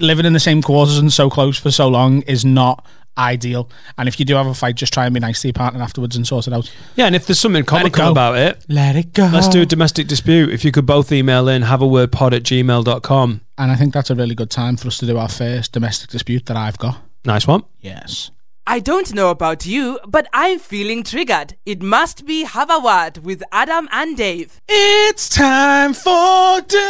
[0.00, 2.84] living in the same quarters and so close for so long is not
[3.18, 3.68] ideal.
[3.98, 5.82] And if you do have a fight, just try and be nice to your partner
[5.82, 6.70] afterwards and sort it out.
[6.96, 9.30] Yeah, and if there's something comical about it, Let it go.
[9.32, 10.50] let's do a domestic dispute.
[10.50, 13.40] If you could both email in, have a word pod at gmail.com.
[13.56, 16.10] And I think that's a really good time for us to do our first domestic
[16.10, 16.98] dispute that I've got.
[17.24, 17.62] Nice one.
[17.80, 18.30] Yes.
[18.66, 21.54] I don't know about you, but I'm feeling triggered.
[21.66, 24.58] It must be Have a Word with Adam and Dave.
[24.66, 26.80] It's time for domestic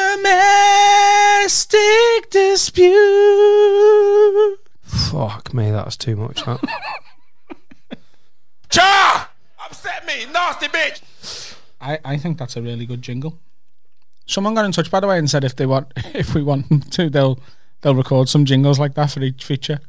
[2.31, 2.95] dispute.
[5.11, 6.45] Fuck me, that was too much.
[6.45, 6.61] That.
[8.71, 9.31] Cha!
[9.65, 11.57] Upset me, nasty bitch.
[11.81, 13.39] I, I think that's a really good jingle.
[14.27, 16.69] Someone got in touch by the way and said if they want if we want
[16.69, 17.39] them to they'll
[17.83, 19.81] they'll record some jingles like that for each feature.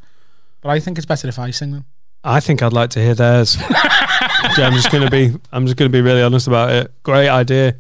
[0.62, 1.86] But I think it's better if I sing them.
[2.24, 3.58] I think I'd like to hear theirs.
[4.58, 5.34] Yeah, I'm just gonna be.
[5.52, 6.94] I'm just gonna be really honest about it.
[7.04, 7.76] Great idea.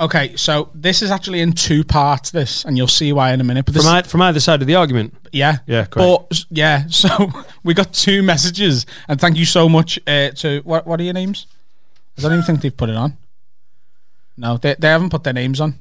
[0.00, 2.30] Okay, so this is actually in two parts.
[2.30, 3.64] This, and you'll see why in a minute.
[3.64, 5.12] But this, From, ei- from either side of the argument.
[5.32, 6.04] yeah, Yeah, great.
[6.06, 7.08] But yeah, so
[7.64, 11.14] we got two messages, and thank you so much uh, to what what are your
[11.14, 11.46] names?
[12.16, 13.16] I don't even think they've put it on.
[14.36, 15.78] No, they they haven't put their names on.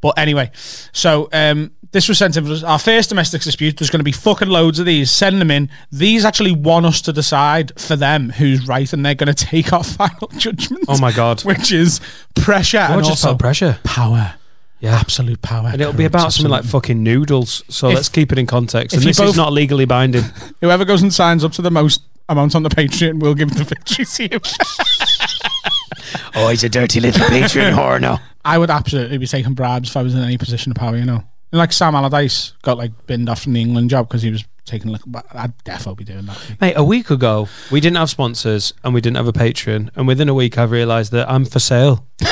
[0.00, 0.50] But anyway,
[0.92, 2.66] so um, this was sent in for.
[2.66, 3.76] Our first domestic dispute.
[3.78, 5.10] There's going to be fucking loads of these.
[5.10, 5.70] Send them in.
[5.90, 9.72] These actually want us to decide for them who's right, and they're going to take
[9.72, 10.84] our final judgment.
[10.88, 11.42] Oh my God.
[11.42, 12.00] Which is
[12.34, 13.78] pressure and Or just also felt pressure.
[13.84, 14.34] power.
[14.80, 14.94] Yeah.
[14.96, 15.70] Absolute power.
[15.72, 17.64] And it'll be about something like fucking noodles.
[17.68, 18.94] So If- let's keep it in context.
[18.94, 20.24] And this both- is not legally binding.
[20.60, 23.64] Whoever goes and signs up to the most amount on the Patreon will give the
[23.64, 24.40] victory to you.
[26.34, 28.20] oh, he's a dirty little Patreon whore now.
[28.44, 31.04] I would absolutely be taking bribes if I was in any position of power, you
[31.04, 31.24] know.
[31.50, 34.90] Like Sam Allardyce got like binned off from the England job because he was taking
[34.90, 36.38] a like I'd definitely be doing that.
[36.60, 39.90] Mate, a week ago, we didn't have sponsors and we didn't have a Patreon.
[39.96, 42.06] And within a week, I've realised that I'm for sale.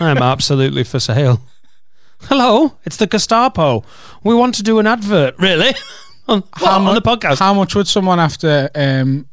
[0.00, 1.42] I'm absolutely for sale.
[2.22, 3.82] Hello, it's the Gestapo.
[4.22, 5.74] We want to do an advert, really?
[6.28, 7.38] on, well, on the podcast.
[7.38, 9.26] How much would someone have to um,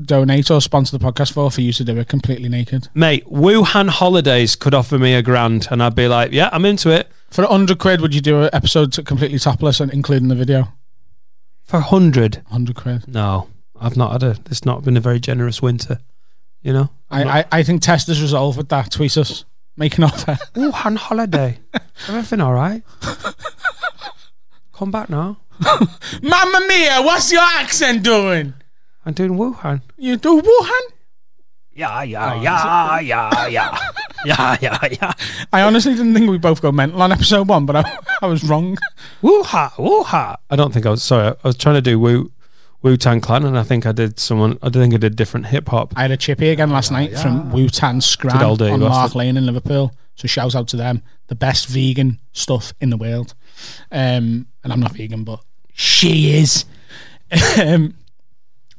[0.00, 2.88] donate or sponsor the podcast for for you to do it completely naked?
[2.94, 6.90] Mate, Wuhan Holidays could offer me a grand, and I'd be like, yeah, I'm into
[6.90, 7.10] it.
[7.30, 10.34] For a hundred quid, would you do an episode to completely topless and including the
[10.34, 10.72] video?
[11.64, 13.06] For a hundred, Hundred quid.
[13.06, 13.48] no,
[13.80, 14.36] I've not had a.
[14.50, 15.98] It's not been a very generous winter.
[16.62, 18.90] You know, I, I, I think test is resolved with that.
[18.90, 19.44] Tweet us.
[19.76, 20.36] Make an offer.
[20.54, 21.58] Wuhan Holiday.
[22.08, 22.82] Everything all right?
[24.72, 25.36] Come back now.
[26.22, 28.54] Mamma mia, what's your accent doing?
[29.04, 29.82] I'm doing Wuhan.
[29.96, 30.80] You do Wuhan?
[31.78, 33.78] Yeah, yeah, yeah, yeah, yeah,
[34.24, 35.12] yeah, yeah, yeah.
[35.52, 38.42] I honestly didn't think we both go mental on episode one, but I, I was
[38.42, 38.76] wrong.
[39.22, 40.38] Woo-ha, woo-ha.
[40.50, 41.28] I don't think I was sorry.
[41.28, 42.32] I was trying to do Wu
[42.82, 44.58] Wu Tang Clan, and I think I did someone.
[44.60, 45.92] I think I did different hip hop.
[45.94, 48.80] I had a chippy again last night from Wu Tan Scram Good old day, on
[48.80, 48.90] bastard.
[48.90, 49.94] Mark Lane in Liverpool.
[50.16, 53.34] So shout out to them, the best vegan stuff in the world.
[53.92, 56.64] Um, and I'm not vegan, but she is.
[57.64, 57.94] um,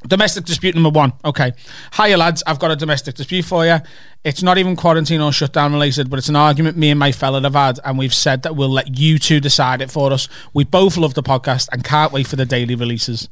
[0.07, 1.13] domestic dispute number one.
[1.25, 1.53] Okay,
[1.93, 3.77] hiya lads, I've got a domestic dispute for you.
[4.23, 7.41] It's not even quarantine or shutdown related, but it's an argument me and my fella
[7.41, 10.27] have had, and we've said that we'll let you two decide it for us.
[10.53, 13.29] We both love the podcast and can't wait for the daily releases.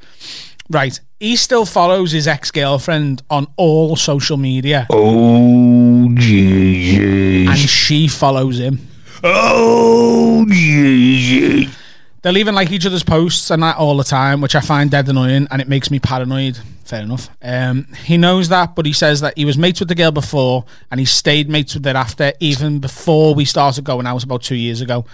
[0.69, 4.85] Right, he still follows his ex girlfriend on all social media.
[4.89, 7.49] Oh, Jesus.
[7.49, 8.87] and she follows him.
[9.23, 11.73] Oh, Jesus.
[12.21, 15.07] They're leaving like each other's posts and that all the time, which I find dead
[15.07, 16.59] annoying and it makes me paranoid.
[16.83, 17.29] Fair enough.
[17.41, 20.65] Um, he knows that, but he says that he was mates with the girl before
[20.89, 24.55] and he stayed mates with her after, even before we started going out about two
[24.55, 25.05] years ago.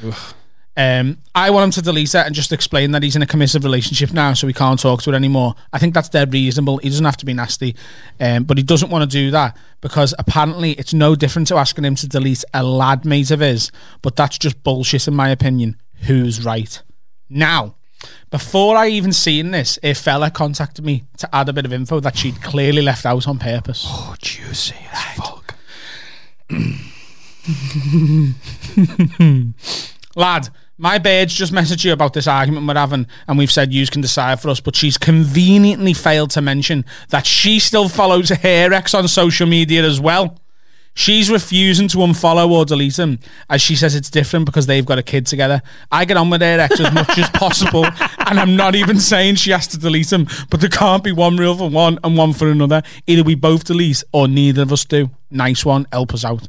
[0.76, 3.64] Um, I want him to delete it and just explain that he's in a commissive
[3.64, 5.54] relationship now, so he can't talk to her anymore.
[5.72, 6.78] I think that's dead reasonable.
[6.78, 7.76] He doesn't have to be nasty,
[8.20, 11.86] um, but he doesn't want to do that because apparently it's no different to asking
[11.86, 13.72] him to delete a lad mate of his.
[14.02, 15.78] But that's just bullshit, in my opinion.
[16.08, 16.82] Who's right?
[17.34, 17.76] Now,
[18.30, 22.00] before I even seen this, a fella contacted me to add a bit of info
[22.00, 23.84] that she'd clearly left out on purpose.
[23.88, 25.56] Oh, juicy as fuck.
[30.16, 33.88] Lad, my birds just messaged you about this argument we're having, and we've said you
[33.88, 38.74] can decide for us, but she's conveniently failed to mention that she still follows her
[38.74, 40.38] ex on social media as well.
[40.96, 45.00] She's refusing to unfollow or delete him, as she says it's different because they've got
[45.00, 45.62] a kid together.
[45.92, 47.86] I get on with her ex as much as possible,
[48.28, 51.38] and I'm not even saying she has to delete him, but there can't be one
[51.38, 52.84] rule for one and one for another.
[53.08, 55.10] Either we both delete or neither of us do.
[55.32, 56.48] Nice one, help us out.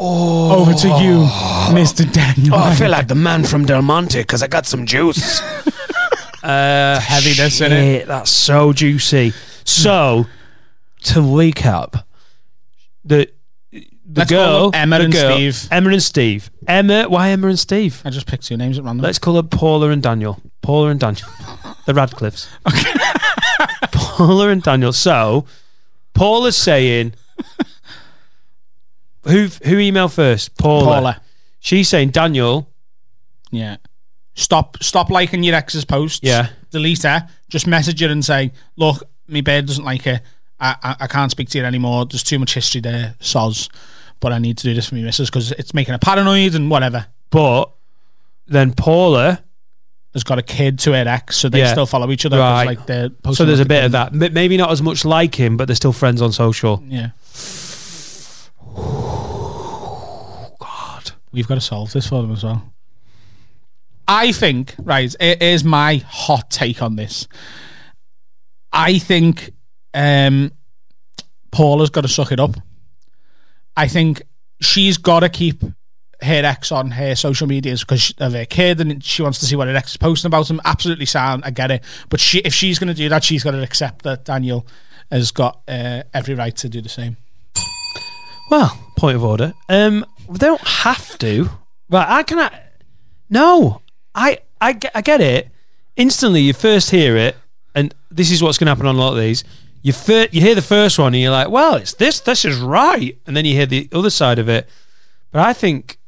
[0.00, 1.26] Over to you,
[1.74, 2.10] Mr.
[2.12, 2.54] Daniel.
[2.54, 5.40] Oh, I feel like the man from Del Monte because I got some juice.
[6.42, 8.06] uh, Heaviness in it.
[8.06, 9.32] That's so juicy.
[9.64, 10.26] So,
[11.02, 12.04] to recap,
[13.08, 13.28] the
[14.10, 15.68] the Let's girl, them Emma and girl- Steve.
[15.70, 16.50] Emma and Steve.
[16.66, 18.00] Emma, why Emma and Steve?
[18.04, 19.04] I just picked two names at random.
[19.04, 20.40] Let's call it Paula and Daniel.
[20.62, 21.28] Paula and Daniel.
[21.86, 22.48] the Radcliffes.
[22.66, 22.92] Okay.
[23.92, 24.92] Paula and Daniel.
[24.92, 25.44] So,
[26.14, 27.14] Paula's saying,
[29.24, 30.56] who who emailed first?
[30.56, 30.84] Paula.
[30.84, 31.20] Paula.
[31.60, 32.70] She's saying Daniel.
[33.50, 33.76] Yeah.
[34.34, 36.20] Stop stop liking your ex's posts.
[36.22, 36.48] Yeah.
[36.70, 37.28] Delete her.
[37.48, 40.22] Just message her and say, look, my bed doesn't like it.
[40.60, 42.06] I, I, I can't speak to you anymore.
[42.06, 43.14] There's too much history there.
[43.20, 43.68] Soz.
[44.20, 46.70] But I need to do this for me missus because it's making her paranoid and
[46.70, 47.06] whatever.
[47.30, 47.70] But
[48.46, 49.42] then Paula.
[50.14, 51.70] Has got a kid to her ex, so they Yeah.
[51.70, 52.38] still follow each other.
[52.38, 52.66] 'cause, Right.
[52.66, 54.08] Like they're posting So there's a bit of that.
[54.14, 56.82] M- Maybe not as much like him, but they're still friends on social.
[56.88, 57.10] Yeah.
[60.58, 61.12] God.
[61.32, 62.72] We've got to solve this for them as well.
[64.08, 67.28] I think, right, it is my hot take on this.
[68.72, 69.52] I think
[69.98, 70.52] um,
[71.50, 72.54] Paula's got to suck it up.
[73.76, 74.22] I think
[74.60, 75.62] she's got to keep
[76.20, 79.56] her ex on her social medias because of her kid and she wants to see
[79.56, 80.60] what her ex is posting about him.
[80.64, 81.82] Absolutely sound, I get it.
[82.08, 84.66] But she, if she's going to do that, she's got to accept that Daniel
[85.10, 87.16] has got uh, every right to do the same.
[88.50, 89.52] Well, point of order.
[89.68, 91.50] Um, they don't have to.
[91.90, 92.38] Right, I can.
[92.38, 92.60] I,
[93.30, 93.82] No,
[94.14, 95.48] I, I, I get it.
[95.96, 97.36] Instantly, you first hear it,
[97.74, 99.44] and this is what's going to happen on a lot of these.
[99.88, 102.20] You fir- you hear the first one, and you're like, "Well, it's this.
[102.20, 104.68] This is right," and then you hear the other side of it.
[105.32, 105.98] But I think,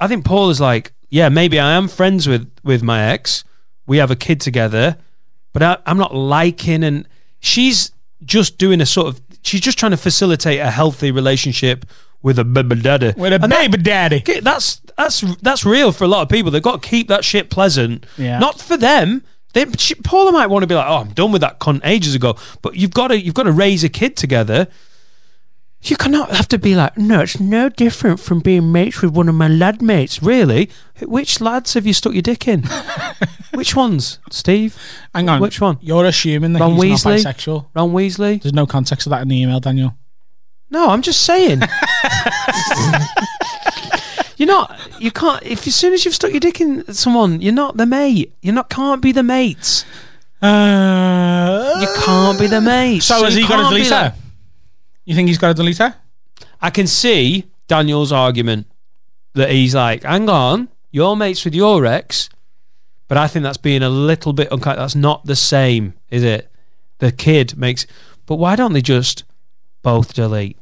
[0.00, 3.44] I think Paul is like, "Yeah, maybe I am friends with with my ex.
[3.86, 4.96] We have a kid together,
[5.52, 7.06] but I, I'm not liking." And
[7.38, 7.92] she's
[8.24, 9.20] just doing a sort of.
[9.42, 11.86] She's just trying to facilitate a healthy relationship
[12.22, 13.12] with a baby daddy.
[13.16, 14.24] With a And that- baby daddy.
[14.42, 16.50] That's that's that's real for a lot of people.
[16.50, 18.06] They've got to keep that shit pleasant.
[18.18, 18.40] Yeah.
[18.40, 19.22] Not for them.
[19.52, 22.14] They, she, Paula might want to be like, "Oh, I'm done with that cunt ages
[22.14, 24.68] ago." But you've got to you've got to raise a kid together.
[25.82, 29.28] You cannot have to be like, "No, it's no different from being mates with one
[29.28, 30.70] of my lad mates." Really?
[31.02, 32.64] Which lads have you stuck your dick in?
[33.54, 34.76] Which ones, Steve?
[35.14, 35.40] Hang on.
[35.40, 35.78] Which one?
[35.80, 37.24] You're assuming that Ron he's Weasley?
[37.24, 37.66] not bisexual.
[37.74, 38.42] Ron Weasley?
[38.42, 39.96] There's no context of that in the email, Daniel.
[40.70, 41.60] No, I'm just saying.
[44.40, 44.74] you're not.
[44.98, 45.42] You can't.
[45.42, 48.32] If as soon as you've stuck your dick in someone, you're not the mate.
[48.40, 49.84] You're not can't be the mates.
[50.40, 53.00] Uh, You can't be the mate.
[53.02, 54.14] So has he got to delete her?
[55.04, 55.94] You think he's got to delete her?
[56.62, 58.66] I can see Daniel's argument
[59.34, 62.30] that he's like, "Hang on, you're mates with your ex,"
[63.08, 64.78] but I think that's being a little bit unkind.
[64.78, 66.50] That's not the same, is it?
[66.98, 67.86] The kid makes.
[68.24, 69.24] But why don't they just
[69.82, 70.56] both delete?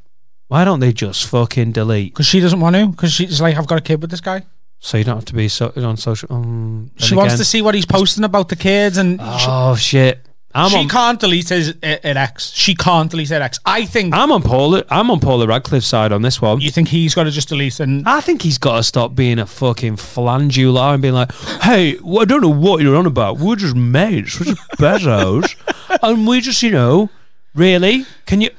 [0.48, 2.12] Why don't they just fucking delete?
[2.14, 2.86] Because she doesn't want to.
[2.88, 4.44] Because she's like, I've got a kid with this guy.
[4.80, 6.32] So you don't have to be so, on social.
[6.32, 10.24] Um, She then wants to see what he's posting about the kids, and Oh shit!
[10.54, 10.88] I'm she, she on.
[10.88, 12.52] can't delete his her ex.
[12.52, 13.58] She can't delete her ex.
[13.66, 14.14] I think.
[14.14, 14.84] I'm on Paula.
[14.88, 16.60] I'm on Paula Radcliffe's side on this one.
[16.60, 19.40] you think he's got to just delete and I think he's got to stop being
[19.40, 21.32] a fucking flandular and being like,
[21.62, 23.38] "Hey, well, I don't know what you're on about.
[23.38, 24.38] We're just mates.
[24.38, 25.56] We're just bezos,
[26.02, 27.10] and we just, you know,
[27.54, 28.06] really?
[28.26, 28.50] Can you,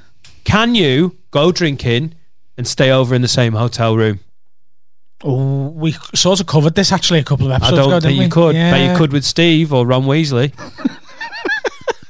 [0.44, 2.16] can you go drinking
[2.58, 4.20] and stay over in the same hotel room?
[5.24, 7.82] oh, we sort of covered this actually a couple of episodes ago.
[7.82, 8.08] I don't ago.
[8.08, 8.30] think you we?
[8.30, 8.54] could.
[8.54, 10.54] Bet you could with Steve or Ron Weasley."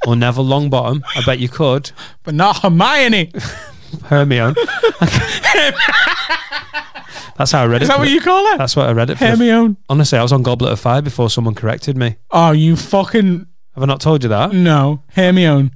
[0.06, 1.02] Or Neville Longbottom.
[1.14, 1.92] I bet you could.
[2.24, 3.30] but not Hermione.
[4.04, 4.54] Hermione.
[7.36, 7.82] That's how I read it.
[7.82, 8.56] Is that what you call her?
[8.58, 9.26] That's what I read it for.
[9.26, 9.76] Hermione.
[9.90, 12.16] Honestly, I was on Goblet of Fire before someone corrected me.
[12.30, 14.52] Oh, you fucking Have I not told you that?
[14.52, 15.70] no, Hermione.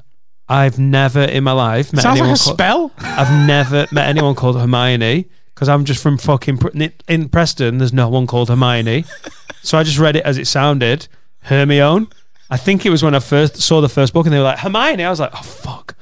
[0.49, 2.37] I've never in my life met Sounds like anyone.
[2.37, 2.93] a called- spell.
[2.99, 6.61] I've never met anyone called Hermione because I'm just from fucking
[7.09, 7.79] in Preston.
[7.79, 9.05] There's no one called Hermione,
[9.63, 11.09] so I just read it as it sounded.
[11.43, 12.09] Hermione.
[12.51, 14.59] I think it was when I first saw the first book and they were like
[14.59, 15.03] Hermione.
[15.05, 15.97] I was like, oh fuck,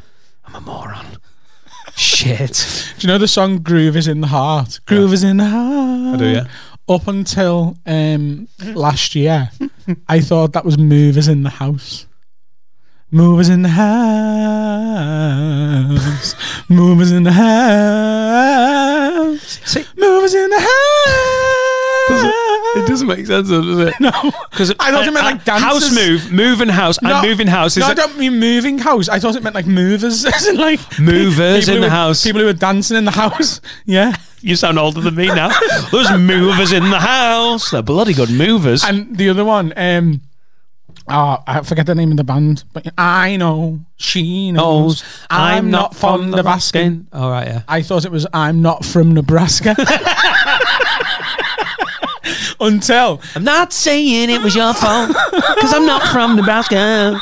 [0.45, 1.07] I'm a moron.
[1.95, 2.95] Shit.
[2.99, 4.81] Do you know the song "Groove Is in the Heart"?
[4.87, 6.15] Groove is in the heart.
[6.15, 6.47] I do, yeah.
[6.89, 9.51] Up until um, last year,
[10.09, 12.07] I thought that was "Move Is in the House."
[13.15, 13.69] Move is in the
[15.13, 16.35] house.
[16.71, 17.51] Move is in the house.
[19.67, 22.25] See, Move is in the house.
[22.77, 23.95] it doesn't make sense, does it?
[24.01, 24.11] No,
[24.51, 25.63] Because I thought it meant like dancers.
[25.69, 29.11] house move, moving house, No, and moving house is no, I don't mean moving house.
[29.11, 32.23] I thought it meant like movers, as in like Movers in the were- house.
[32.25, 33.61] People who were dancing in the house.
[33.85, 35.51] Yeah, You sound older than me now.
[35.91, 37.71] There's movers in the house.
[37.73, 38.83] They're bloody good movers.
[38.85, 40.23] and the other one, um,
[41.09, 45.05] oh, I forget the name of the band, but I know she knows.
[45.31, 47.01] I'm, not from Nebraska.
[47.13, 47.63] All right, yeah.
[47.69, 49.77] I thought it was I'm not from Nebraska.
[52.61, 57.21] Until I'm not saying it was your fault because I'm not from Nebraska.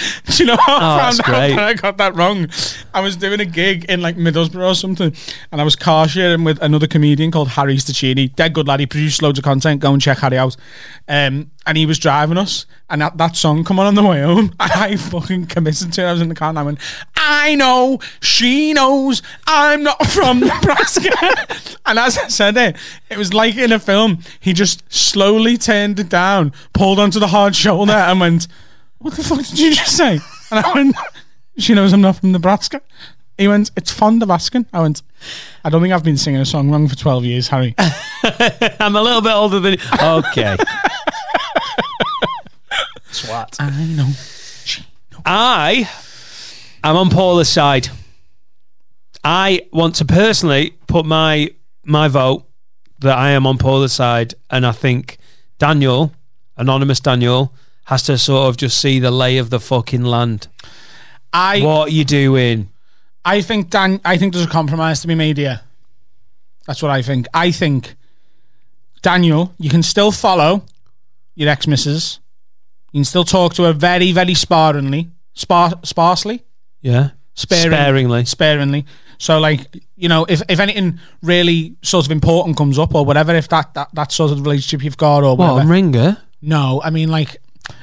[0.26, 2.48] Do you know how I Oh, found out that I got that wrong?
[2.94, 5.14] I was doing a gig in like Middlesbrough or something,
[5.52, 8.34] and I was car sharing with another comedian called Harry Stachini.
[8.34, 8.80] Dead good lad.
[8.80, 9.80] He produced loads of content.
[9.80, 10.56] Go and check Harry out.
[11.08, 14.22] Um, and he was driving us, and that, that song come on on the way
[14.22, 14.52] home.
[14.60, 16.06] I fucking committed to it.
[16.06, 16.78] I was in the car, and I went,
[17.16, 21.10] "I know, she knows, I'm not from Nebraska."
[21.86, 22.76] and as I said it,
[23.10, 24.18] it was like in a film.
[24.40, 28.46] He just slowly turned it down, pulled onto the hard shoulder, and went
[29.06, 30.18] what the fuck did you just say?
[30.50, 30.96] And I went,
[31.58, 32.82] she knows I'm not from Nebraska.
[33.38, 34.66] He went, it's von Nebraskan.
[34.72, 35.02] I went,
[35.62, 37.72] I don't think I've been singing a song wrong for 12 years, Harry.
[37.78, 39.78] I'm a little bit older than you.
[40.02, 40.56] Okay.
[43.12, 43.56] Swat.
[43.60, 44.10] I know.
[45.24, 45.88] I
[46.82, 47.88] am on Paula's side.
[49.22, 51.50] I want to personally put my
[51.84, 52.44] my vote
[52.98, 55.18] that I am on Paula's side, and I think
[55.58, 56.12] Daniel,
[56.56, 57.54] anonymous Daniel,
[57.86, 60.48] has to sort of just see the lay of the fucking land.
[61.32, 62.68] I What are you doing?
[63.24, 65.60] I think Dan I think there's a compromise to be made here.
[66.66, 67.26] That's what I think.
[67.34, 67.94] I think
[69.02, 70.64] Daniel, you can still follow
[71.34, 72.18] your ex missus.
[72.92, 75.10] You can still talk to her very, very sparingly.
[75.34, 76.44] Spar- sparsely.
[76.80, 78.24] Yeah, Sparing- sparingly.
[78.24, 78.86] sparingly.
[79.18, 79.60] So like
[79.96, 83.74] you know, if if anything really sort of important comes up or whatever, if that
[83.74, 85.60] that, that sort of relationship you've got or What, whatever.
[85.60, 86.16] on Ringer?
[86.42, 87.36] No, I mean like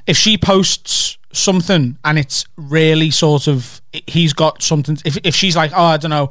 [0.07, 4.97] if she posts something and it's really sort of he's got something.
[5.05, 6.29] If if she's like, oh, I don't know.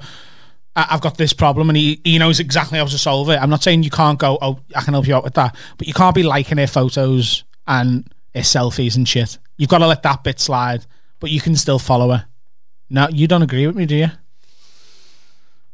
[0.74, 3.36] I've got this problem, and he, he knows exactly how to solve it.
[3.36, 4.38] I'm not saying you can't go.
[4.40, 7.44] Oh, I can help you out with that, but you can't be liking her photos
[7.66, 9.36] and her selfies and shit.
[9.58, 10.86] You've got to let that bit slide,
[11.20, 12.24] but you can still follow her.
[12.88, 14.10] No, you don't agree with me, do you?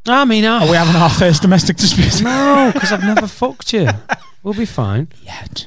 [0.06, 2.20] I mean, I, Are we having our first domestic dispute?
[2.24, 3.88] no, because I've never fucked you.
[4.44, 5.08] We'll be fine.
[5.24, 5.66] Yet.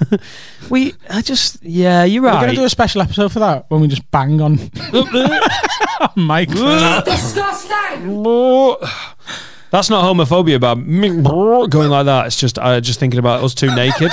[0.70, 2.30] We, I just, yeah, you're right.
[2.30, 2.40] We're right.
[2.46, 4.58] going to do a special episode for that when we just bang on
[6.16, 6.50] Mike.
[6.50, 7.04] for that.
[7.04, 8.18] Disgusting!
[9.70, 12.26] That's not homophobia about me going like that.
[12.26, 14.10] It's just I just thinking about us two naked.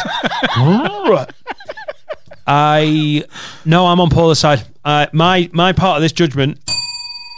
[2.46, 3.24] I
[3.66, 4.64] no, I'm on Paula's side.
[4.84, 6.60] Uh, my my part of this judgment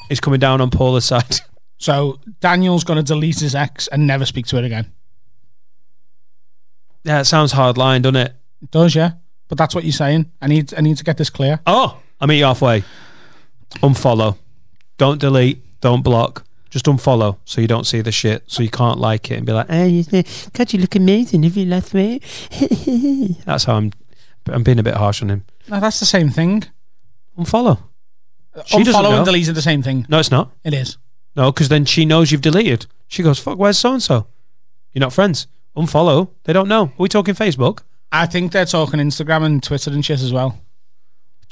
[0.10, 1.36] is coming down on Paula's side.
[1.78, 4.92] So Daniel's going to delete his ex and never speak to her again.
[7.06, 8.34] Yeah, it sounds hard line, doesn't it?
[8.62, 9.12] It does, yeah.
[9.48, 10.32] But that's what you're saying.
[10.42, 11.60] I need I need to get this clear.
[11.68, 12.84] Oh, I meet you halfway.
[13.76, 14.38] Unfollow.
[14.98, 15.62] Don't delete.
[15.82, 16.44] Don't block.
[16.70, 19.54] Just unfollow so you don't see the shit, so you can't like it and be
[19.54, 22.20] like, "Hey, you- God, you look amazing if you left me."
[23.46, 23.92] That's how I'm.
[24.48, 25.44] I'm being a bit harsh on him.
[25.70, 26.66] No, that's the same thing.
[27.36, 27.80] Unfollow.
[28.66, 30.06] She Unfollow and delete are the same thing.
[30.08, 30.52] No, it's not.
[30.64, 30.98] It is.
[31.36, 32.86] No, because then she knows you've deleted.
[33.08, 34.28] She goes, "Fuck, where's so and so?
[34.94, 35.48] You're not friends.
[35.76, 36.30] Unfollow.
[36.46, 36.86] They don't know.
[36.86, 37.82] Are we talking Facebook?
[38.12, 40.58] I think they're talking Instagram and Twitter and shit as well.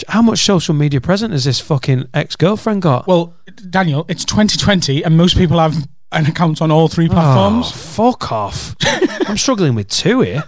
[0.08, 3.06] How much social media present has this fucking ex girlfriend got?
[3.08, 3.36] Well,
[3.70, 5.76] Daniel, it's 2020 and most people have
[6.12, 7.68] an account on all three platforms.
[7.68, 8.76] Oh, fuck off.
[9.28, 10.44] I'm struggling with two here.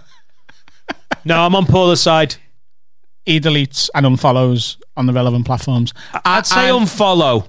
[1.24, 2.36] No, I'm on Paula's side.
[3.24, 5.92] He deletes and unfollows on the relevant platforms.
[6.24, 7.48] I'd say And- unfollow.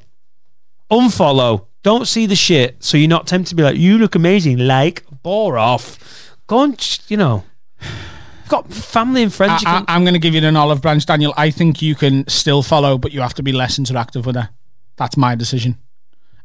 [0.91, 1.65] Unfollow.
[1.83, 5.03] Don't see the shit, so you're not tempted to be like, "You look amazing." Like,
[5.27, 6.37] bore off.
[6.47, 6.77] Go on,
[7.09, 7.43] you know.
[7.81, 9.61] You've got family and friends.
[9.65, 11.33] I, am going to give you an olive branch, Daniel.
[11.35, 14.47] I think you can still follow, but you have to be less interactive with her.
[14.95, 15.79] That's my decision.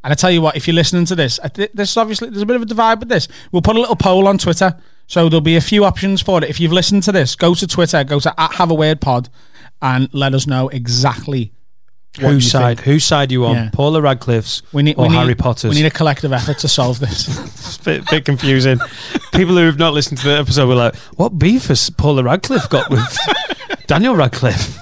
[0.03, 2.43] And I tell you what, if you're listening to this, I this is obviously there's
[2.43, 3.29] a bit of a divide with this.
[3.53, 4.77] We'll put a little poll on Twitter,
[5.07, 6.51] so there'll be a few options for it.
[6.51, 9.29] If you've listened to this, go to Twitter, go to at Have a Word Pod,
[9.81, 11.53] and let us know exactly
[12.21, 12.79] whose side?
[12.79, 12.87] think.
[12.87, 13.55] Whose side you on?
[13.55, 13.71] Yeah.
[13.73, 15.71] Paula Radcliffe's We need, or we need, Harry Potter's?
[15.71, 17.29] We need a collective effort to solve this.
[17.73, 18.79] It's a bit, bit confusing.
[19.33, 22.69] People who have not listened to the episode were like, "What beef has Paula Radcliffe
[22.69, 23.19] got with
[23.87, 24.79] Daniel Radcliffe?"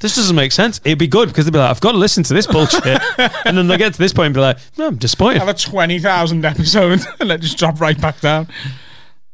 [0.00, 0.80] This doesn't make sense.
[0.84, 3.00] It'd be good because they'd be like, "I've got to listen to this bullshit,"
[3.44, 5.54] and then they get to this point and be like, "No, I'm disappointed." Have a
[5.54, 8.48] twenty thousand episode and then just drop right back down.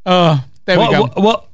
[0.05, 1.01] Oh, there what, we go.
[1.03, 1.48] what, what-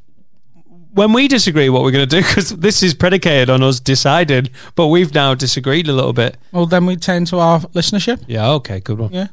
[0.95, 4.49] when we disagree, what we're going to do because this is predicated on us deciding,
[4.75, 6.37] but we've now disagreed a little bit.
[6.53, 8.25] Well, then we turn to our listenership.
[8.27, 9.13] Yeah, okay, good one.
[9.13, 9.29] Yeah.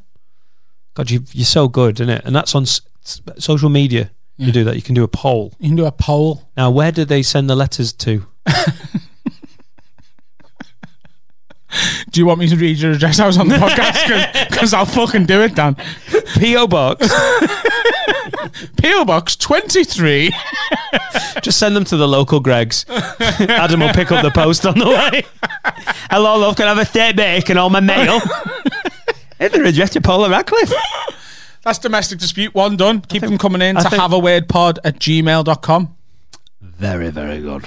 [0.93, 2.23] God, you, you're so good, isn't it?
[2.25, 4.11] And that's on s- s- social media.
[4.37, 4.75] You do that.
[4.75, 5.53] You can do a poll.
[5.59, 6.49] You can do a poll.
[6.57, 8.25] Now, where do they send the letters to?
[12.11, 13.19] Do you want me to read your address?
[13.21, 15.75] I was on the podcast because I'll fucking do it, Dan.
[16.35, 17.07] PO box.
[18.81, 20.31] PO Box 23.
[21.41, 22.85] Just send them to the local Greggs.
[22.89, 25.23] Adam will pick up the post on the way.
[26.09, 26.55] Hello, love.
[26.55, 28.19] Can I have a steak bacon on my mail?
[29.39, 30.71] Is there address to Paula Radcliffe?
[31.63, 33.01] That's domestic dispute one done.
[33.01, 35.95] Keep them coming in I to think- have a word pod at gmail.com.
[36.61, 37.65] Very, very good.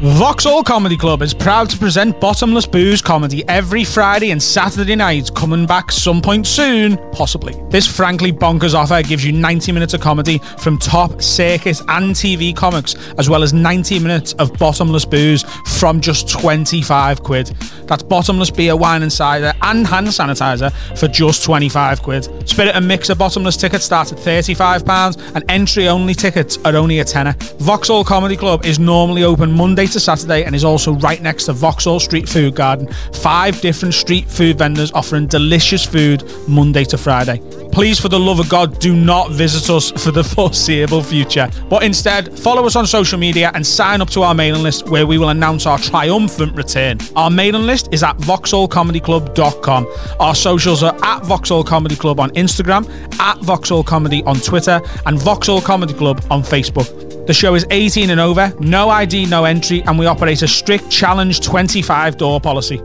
[0.00, 5.34] Vauxhall Comedy Club is proud to present Bottomless Booze comedy every Friday and Saturday night,
[5.34, 7.60] coming back some point soon, possibly.
[7.70, 12.54] This frankly bonkers offer gives you 90 minutes of comedy from top circus and TV
[12.54, 15.42] comics, as well as 90 minutes of bottomless booze
[15.80, 17.48] from just 25 quid.
[17.88, 22.48] That's bottomless beer, wine and cider, and hand sanitizer for just 25 quid.
[22.48, 27.04] Spirit and Mixer bottomless tickets start at £35, and entry only tickets are only a
[27.04, 27.34] tenner.
[27.58, 31.52] Vauxhall Comedy Club is normally open Monday to Saturday and is also right next to
[31.52, 32.92] Vauxhall Street Food Garden.
[33.14, 37.40] Five different street food vendors offering delicious food Monday to Friday.
[37.72, 41.82] Please, for the love of God, do not visit us for the foreseeable future, but
[41.82, 45.18] instead follow us on social media and sign up to our mailing list where we
[45.18, 46.98] will announce our triumphant return.
[47.16, 49.86] Our mailing list is at vauxhallcomedyclub.com.
[50.20, 52.88] Our socials are at Vauxhall Comedy Club on Instagram,
[53.20, 57.07] at Vauxhall Comedy on Twitter, and Vauxhall Comedy Club on Facebook.
[57.28, 60.88] The show is 18 and over, no ID, no entry, and we operate a strict
[60.88, 62.80] challenge 25 door policy.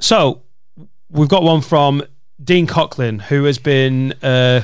[0.00, 0.40] So,
[1.10, 2.02] we've got one from
[2.42, 4.62] Dean Coughlin, who has been uh,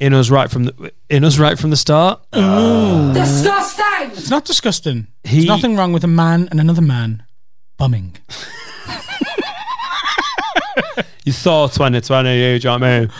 [0.00, 2.22] in us right from the in us right from the start.
[2.32, 4.10] Disgusting!
[4.12, 5.08] It's not disgusting.
[5.24, 7.22] He- There's nothing wrong with a man and another man
[7.76, 8.16] bumming.
[11.24, 13.10] You thought 2020, you know what I mean?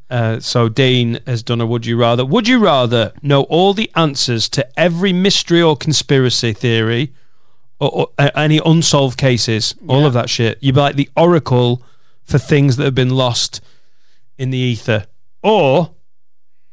[0.10, 2.26] uh, so Dean has done a would you rather.
[2.26, 7.14] Would you rather know all the answers to every mystery or conspiracy theory
[7.78, 10.58] or, or uh, any unsolved cases, all of that shit?
[10.60, 11.82] You'd be like the oracle
[12.22, 13.62] for things that have been lost
[14.36, 15.06] in the ether,
[15.42, 15.94] or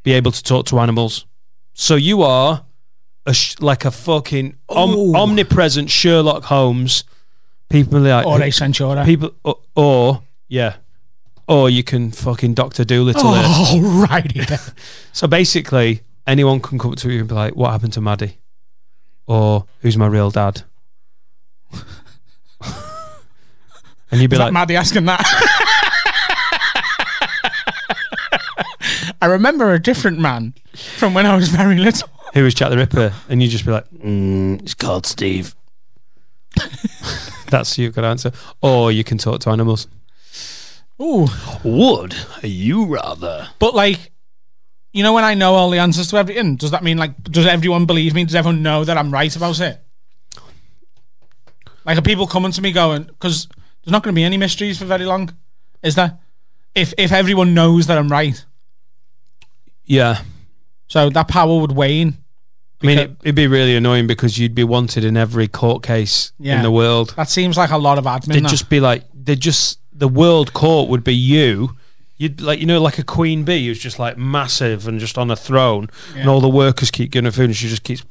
[0.03, 1.25] be able to talk to animals.
[1.73, 2.65] So you are
[3.25, 7.05] a sh- like a fucking om- omnipresent Sherlock Holmes.
[7.69, 9.03] People are like Or Ace Ventura.
[9.05, 10.75] people or, or yeah
[11.47, 13.41] or you can fucking Doctor Doolittle it.
[13.45, 14.59] Oh, righty then.
[15.13, 18.37] So basically, anyone can come up to you and be like, "What happened to Maddie?"
[19.25, 20.61] or "Who's my real dad?"
[24.11, 25.23] and you'd be Is like, that Maddie asking that?
[29.19, 30.53] I remember a different man
[30.97, 32.09] from when I was very little.
[32.35, 35.55] "Who was Jack the Ripper?" and you'd just be like, mm, "It's called Steve."
[37.49, 38.31] That's your good answer.
[38.61, 39.87] Or you can talk to animals.
[41.01, 41.27] Ooh.
[41.63, 43.47] Would you rather?
[43.59, 44.11] But like,
[44.93, 47.45] you know, when I know all the answers to everything, does that mean like, does
[47.45, 48.25] everyone believe me?
[48.25, 49.79] Does everyone know that I'm right about it?
[51.85, 54.77] Like, are people coming to me going, because there's not going to be any mysteries
[54.77, 55.35] for very long,
[55.81, 56.17] is there?
[56.75, 58.43] If if everyone knows that I'm right,
[59.85, 60.21] Yeah.
[60.87, 62.17] so that power would wane.
[62.81, 66.31] I mean, it, it'd be really annoying because you'd be wanted in every court case
[66.39, 66.57] Yeah.
[66.57, 67.13] in the world.
[67.17, 68.33] That seems like a lot of admin.
[68.33, 68.49] They'd that.
[68.49, 71.75] just be like, they'd just, the world court would be you.
[72.17, 75.29] You'd like, you know, like a queen bee who's just like massive and just on
[75.31, 76.29] a throne, and Yeah.
[76.29, 78.03] all the workers keep giving her food, and she just keeps.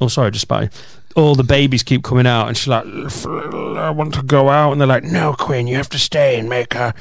[0.00, 0.70] Oh, sorry, just by
[1.14, 4.80] All the babies keep coming out, and she's like, "I want to go out," and
[4.80, 6.94] they're like, "No, queen, you have to stay and make a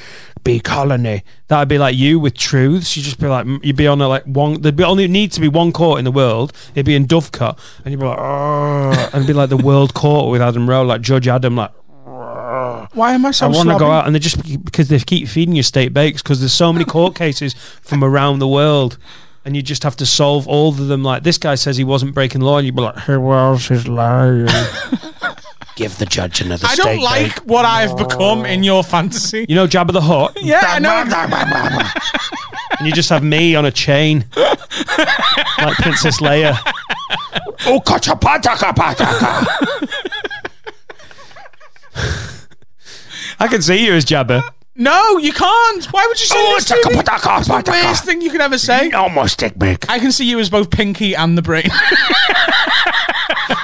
[0.43, 2.95] bee colony." That'd be like you with truths.
[2.95, 4.61] You'd just be like, you'd be on a like one.
[4.61, 6.53] There'd be only need to be one court in the world.
[6.75, 10.31] It'd be in Dovecot, and you'd be like, and it'd be like the world court
[10.31, 11.71] with Adam Rowe, like Judge Adam, like.
[12.93, 15.27] Why am I so I want to go out, and they just because they keep
[15.27, 18.97] feeding you steak bakes because there's so many court cases from around the world,
[19.45, 21.03] and you just have to solve all of them.
[21.03, 23.87] Like this guy says he wasn't breaking law, and you'd be like, "Who else is
[23.87, 24.47] lying?"
[25.75, 27.45] Give the judge another I don't steak like bake.
[27.45, 29.45] what I've become in your fantasy.
[29.47, 30.91] you know, Jabba the Hutt, Yeah, I know.
[32.79, 36.57] and you just have me on a chain, like Princess Leia.
[37.65, 39.47] Oh, kachapataka pataka.
[43.39, 44.43] I can see you as Jabba.
[44.75, 45.85] No, you can't.
[45.87, 46.81] Why would you say Oh, this to me?
[46.83, 48.89] takapataka It's the worst thing you could ever say.
[48.89, 49.53] No more steak.
[49.89, 51.69] I can see you as both Pinky and the Brain.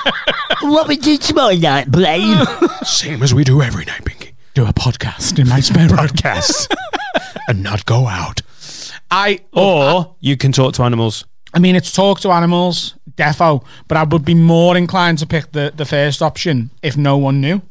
[0.62, 2.38] What we do tomorrow night, Brain?
[2.84, 4.34] Same as we do every night, Pinky.
[4.54, 5.98] Do a podcast in my spare room.
[5.98, 6.74] Podcast.
[7.48, 8.42] and not go out.
[9.12, 11.26] I, Or you can talk to animals.
[11.54, 15.52] I mean, it's talk to animals, defo, but I would be more inclined to pick
[15.52, 17.62] the, the first option if no one knew.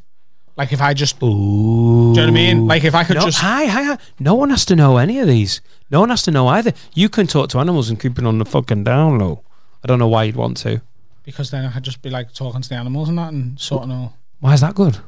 [0.57, 2.67] Like if I just, do you know what I mean?
[2.67, 3.99] Like if I could No, just, hi, hi, hi.
[4.19, 5.61] No one has to know any of these.
[5.91, 6.73] No one has to know either.
[6.95, 9.43] You can talk to animals and keep it on the fucking down low.
[9.85, 10.81] I don't know why you'd want to.
[11.27, 13.93] Because then I could just be like talking to the animals and that and sorting
[13.93, 14.99] all Why is that good?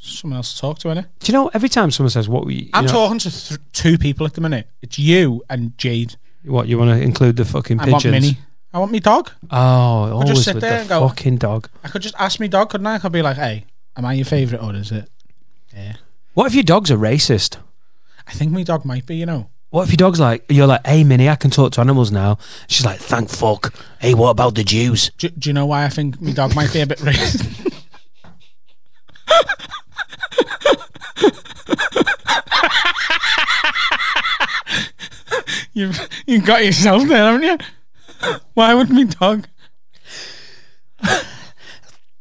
[0.00, 1.06] someone else to talk to, innit?
[1.18, 3.98] Do you know every time someone says what we, I'm know, talking to th- two
[3.98, 4.68] people at the minute.
[4.80, 6.14] It's you and Jade.
[6.44, 8.04] what you want to include the fucking I pigeons?
[8.04, 8.38] want Minnie.
[8.72, 9.32] I want me dog.
[9.50, 11.68] Oh, always just sit with there the and go- fucking dog.
[11.82, 12.94] I could just ask me dog, couldn't I?
[12.94, 13.64] I could be like, hey,
[13.96, 15.10] am I your favourite or is it?
[15.74, 15.96] Yeah.
[16.34, 17.56] What if your dog's a racist?
[18.26, 19.48] I think my dog might be, you know.
[19.70, 22.38] What if your dog's like, you're like, hey, Minnie, I can talk to animals now.
[22.68, 23.74] She's like, Thank fuck.
[24.00, 25.10] Hey, what about the Jews?
[25.18, 27.66] Do, do you know why I think my dog might be a bit racist?
[35.74, 37.58] you've you got yourself there, haven't you?
[38.54, 39.46] Why would me dog?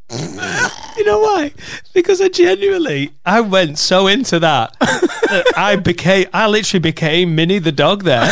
[0.09, 1.51] You know why?
[1.93, 4.73] Because I genuinely, I went so into that.
[4.79, 8.23] that I became, I literally became Minnie the dog there.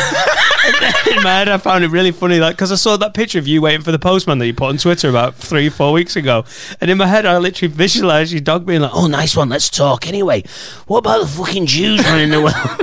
[1.11, 3.47] in my head, I found it really funny, like because I saw that picture of
[3.47, 6.45] you waiting for the postman that you put on Twitter about three, four weeks ago,
[6.82, 9.49] and in my head, I literally visualized your dog being like, Oh, nice one.
[9.49, 10.07] Let's talk.
[10.07, 10.43] Anyway,
[10.88, 12.82] what about the fucking Jews running the world?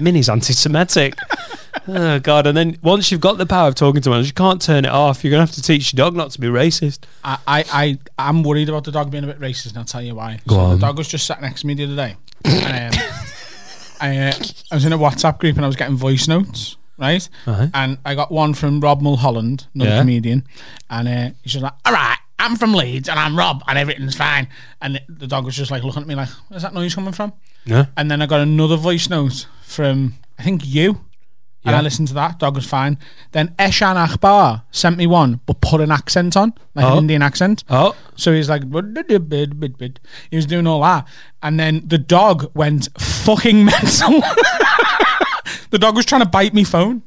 [0.00, 1.14] Minnie's anti-Semitic.
[1.88, 2.46] Oh God!
[2.46, 4.90] And then once you've got the power of talking to animals, you can't turn it
[4.90, 5.22] off.
[5.24, 7.00] You're gonna have to teach your dog not to be racist.
[7.24, 7.98] I, I, I
[8.30, 10.40] I'm worried about the dog being a bit racist, and I'll tell you why.
[10.46, 10.70] Go so on.
[10.80, 13.00] the dog was just sat next to me the other day, and um,
[14.00, 14.32] I, uh,
[14.70, 17.28] I was in a WhatsApp group and I was getting voice notes, right?
[17.46, 17.66] Uh-huh.
[17.74, 20.00] And I got one from Rob Mulholland, another Yeah.
[20.00, 20.46] comedian,
[20.88, 24.16] and uh, he's just like, "All right, I'm from Leeds and I'm Rob, and everything's
[24.16, 24.48] fine."
[24.80, 27.12] And the, the dog was just like looking at me like, "Where's that noise coming
[27.12, 27.32] from?"
[27.66, 27.86] Yeah.
[27.96, 31.04] And then I got another voice note from I think you,
[31.64, 31.78] And Yeah.
[31.78, 32.38] I listened to that.
[32.38, 32.96] Dog was fine.
[33.32, 36.92] Then Eshaan Akbar sent me one, but put an accent on, like Oh.
[36.92, 37.64] an Indian accent.
[37.68, 41.06] Oh, So he's like, he was doing all that.
[41.42, 44.22] And then the dog went fucking mental.
[45.70, 47.02] the dog was trying to bite me phone.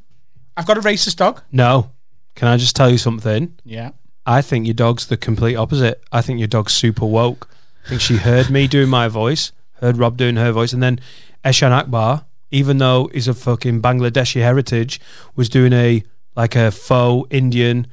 [0.55, 1.41] I've got a racist dog.
[1.51, 1.89] no.
[2.35, 3.53] Can I just tell you something?
[3.63, 3.91] Yeah.
[4.25, 6.01] I think your dog's the complete opposite.
[6.11, 7.47] I think your dog's super woke.
[7.85, 9.51] I think she heard me doing my voice,
[9.81, 10.99] heard Rob doing her voice, and then
[11.45, 15.01] Eshaan Akbar, even though he's a fucking Bangladeshi heritage,
[15.35, 16.03] was doing a
[16.35, 17.87] like a faux Indian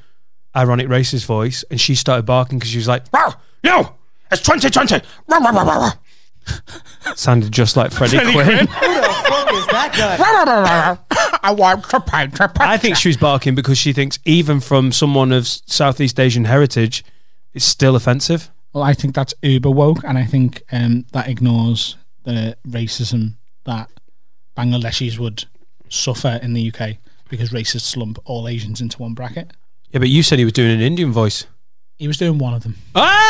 [0.55, 3.35] ironic racist voice, and she started barking because she was like, Wow,
[3.65, 3.95] no,
[4.31, 5.03] it's 2020.
[5.29, 5.93] Rah, rah, rah, rah, rah.
[7.15, 8.59] sounded just like Freddie Quinn.
[8.59, 10.99] Who the fuck is that guy?
[11.43, 14.93] I want to paint a I think she was barking because she thinks even from
[14.93, 17.03] someone of Southeast Asian heritage,
[17.55, 18.51] it's still offensive.
[18.75, 23.35] Well, I think that's uber woke, and I think um, that ignores the racism
[23.65, 23.91] that
[24.61, 25.45] Bangladeshis would
[25.89, 26.97] suffer in the UK
[27.31, 29.51] because racists lump all Asians into one bracket.
[29.91, 31.47] Yeah, but you said he was doing an Indian voice.
[31.97, 32.77] He was doing one of them.
[32.95, 33.27] Ah!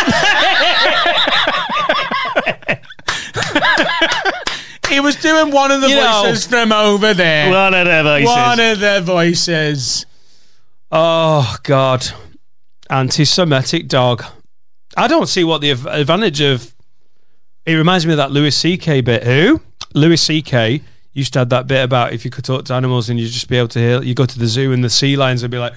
[4.88, 7.50] he was doing one of the You know- voices from over there.
[7.50, 8.26] One of their voices.
[8.26, 10.06] one of the voices.
[10.92, 12.06] Oh God,
[12.88, 14.24] anti-Semitic dog.
[14.96, 16.74] I don't see what the av- advantage of.
[17.66, 19.02] It reminds me of that Louis C.K.
[19.02, 19.22] bit.
[19.22, 19.60] Who?
[19.94, 20.82] Louis C.K.
[21.12, 23.48] used to have that bit about if you could talk to animals and you'd just
[23.48, 24.02] be able to hear.
[24.02, 25.72] You go to the zoo and the sea lions would be like,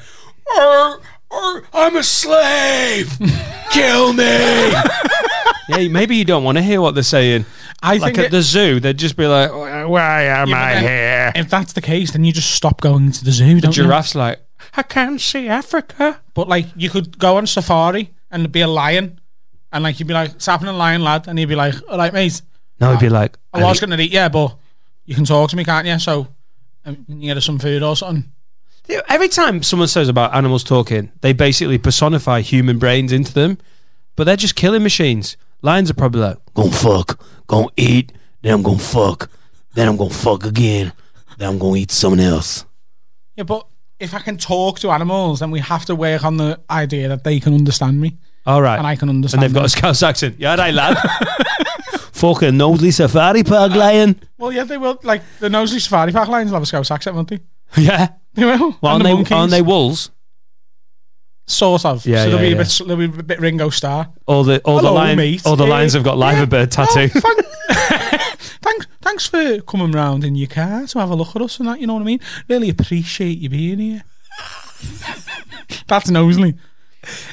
[0.57, 0.99] "Arr,
[1.31, 3.11] arr, "I'm a slave,
[3.71, 4.23] kill me."
[5.69, 7.45] yeah, maybe you don't want to hear what they're saying.
[7.81, 10.75] I Like think at it- the zoo, they'd just be like, "Why am Yeah, I
[10.79, 13.55] here?" If that's the case, then you just stop going to the zoo.
[13.55, 13.83] The Don't you?
[13.83, 14.39] giraffe's like,
[14.77, 19.19] "I can't see Africa." But like, you could go on safari and be a lion,
[19.71, 22.13] and like you'd be like, "What's happening, lion lad?" And he'd be like, "All right,
[22.13, 22.41] mate,
[22.79, 24.55] No, he'd be like, I was going to eat, yeah, but
[25.05, 25.99] you can talk to me, can't you?
[25.99, 26.27] So
[26.85, 28.31] um, can you get us some food or something?"
[29.07, 33.57] Every time someone says about animals talking, they basically personify human brains into them,
[34.15, 35.37] but they're just killing machines.
[35.61, 39.29] Lions are probably like, Gonna fuck, gonna eat, then I'm gonna fuck,
[39.73, 40.91] then I'm gonna fuck again,
[41.37, 42.65] then I'm gonna eat someone else.
[43.37, 43.65] Yeah, but
[43.99, 47.23] if I can talk to animals, then we have to work on the idea that
[47.23, 48.77] they can understand me all right.
[48.77, 49.41] and I can understand.
[49.43, 49.69] and they've got a them.
[49.69, 50.35] Scouse accent.
[50.37, 50.97] Yeah, right, lad.
[52.23, 54.17] Fucking Knowsley safari park lion.
[54.37, 54.97] well, yeah, they will.
[55.03, 57.41] Like the Knowsley Safari Park lions will have a Scouse accent, won't they?
[57.75, 58.13] yeah.
[58.33, 58.77] They will.
[58.81, 60.09] Well, and aren't the they, monkeys, aren't they wolves?
[61.45, 62.05] sort of.
[62.05, 62.53] Yeah, so they'll be yeah.
[62.53, 62.81] a bit.
[62.87, 64.09] They'll be a bit Ringo Starr.
[64.25, 65.45] All the all Hello, the lion, mate.
[65.45, 66.45] all the lions have got liver yeah.
[66.45, 67.11] bird oh, tattoo.
[67.13, 71.41] Oh, thank- thanks, thanks for coming round in your car to have a look at
[71.41, 71.81] us and that.
[71.81, 72.21] You know what I mean?
[72.47, 74.03] Really appreciate you being here.
[75.87, 76.55] That's Knowsley.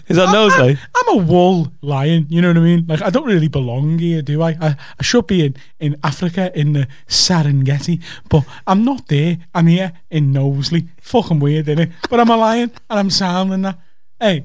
[0.09, 0.79] Is that Knowsley?
[0.95, 2.27] I'm a wool lion.
[2.29, 2.87] You know what I mean?
[2.87, 4.51] Like I don't really belong here, do I?
[4.61, 9.39] I, I should be in, in Africa in the Serengeti, but I'm not there.
[9.55, 10.89] I'm here in Knowsley.
[11.01, 11.91] Fucking weird, isn't it?
[12.09, 13.79] But I'm a lion and I'm sounding that.
[14.21, 14.45] Hey,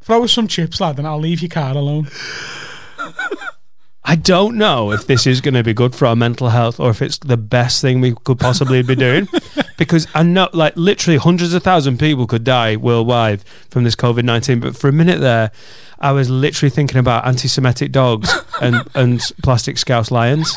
[0.00, 2.08] throw us some chips, lad, and I'll leave your car alone.
[4.08, 6.90] I don't know if this is going to be good for our mental health or
[6.90, 9.26] if it's the best thing we could possibly be doing.
[9.78, 13.96] because I know, like, literally hundreds of thousands of people could die worldwide from this
[13.96, 14.60] COVID 19.
[14.60, 15.50] But for a minute there,
[15.98, 18.32] I was literally thinking about anti Semitic dogs
[18.62, 20.56] and, and plastic scouse lions.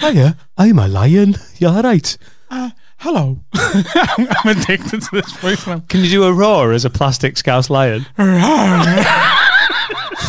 [0.00, 1.36] Hiya, I'm a lion.
[1.58, 2.16] You're all right?
[2.50, 3.40] Uh, hello.
[3.52, 3.84] I'm,
[4.44, 5.80] I'm addicted to this voice now.
[5.88, 8.06] Can you do a roar as a plastic scouse lion?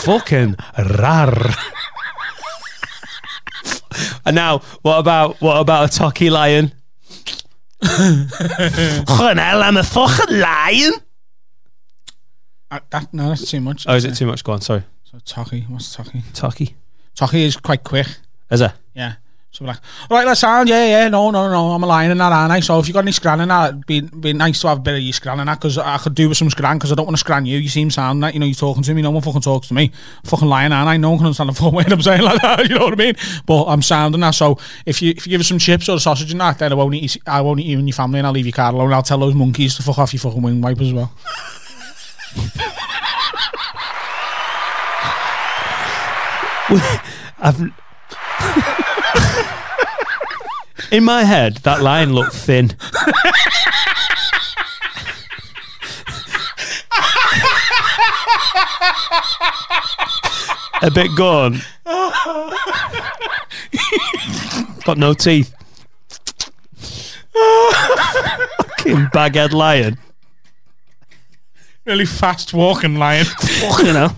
[0.05, 0.55] Fucking
[0.99, 1.33] rar.
[4.25, 6.73] and now, what about what about a Tocky lion?
[7.83, 10.93] Fucking hell, I'm a fucking lion.
[12.71, 13.85] Uh, that, no, that's too much.
[13.87, 14.43] Oh, is it too much?
[14.43, 14.83] Go on, sorry.
[15.03, 15.17] So
[15.69, 16.23] what's Tocky?
[16.33, 16.75] Tocky.
[17.13, 18.07] Tocky is quite quick.
[18.49, 18.71] Is it?
[18.93, 19.15] Yeah.
[19.53, 20.67] So we're like, all right, let's sound.
[20.67, 21.09] Yeah, yeah.
[21.09, 21.73] No, no, no.
[21.73, 22.59] I'm a lion and that, aren't I?
[22.59, 24.81] So if you got any scran in that, it'd be, be nice to have a
[24.81, 26.95] bit of your scran in that because I could do with some scran because I
[26.95, 27.59] don't want to scran you.
[27.59, 29.03] You seem sound that, you know, you're talking to me.
[29.03, 29.91] No one fucking talks to me.
[30.23, 30.97] fucking lion, aren't I?
[30.97, 32.67] No one can understand the full word I'm saying like that.
[32.73, 33.13] You know what I mean?
[33.45, 34.31] But I'm sounding that.
[34.31, 36.75] So if you if you give us some chips or sausage and that, then I
[36.75, 37.17] won't eat.
[37.27, 38.91] I won't eat you and your family, and I'll leave your car alone.
[38.91, 41.11] I'll tell those monkeys to fuck off your fucking wing wipers as well.
[47.39, 47.71] I've.
[50.91, 52.75] In my head, that lion looked thin.
[60.83, 61.61] A bit gone.
[64.83, 65.55] Got no teeth.
[68.83, 69.97] Fucking baghead lion.
[71.85, 73.25] Really fast walking lion.
[73.25, 74.15] Fucking hell.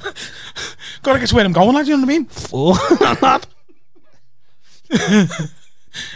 [1.03, 1.87] Gotta get to where I'm going, lad.
[1.87, 3.41] You know what I mean?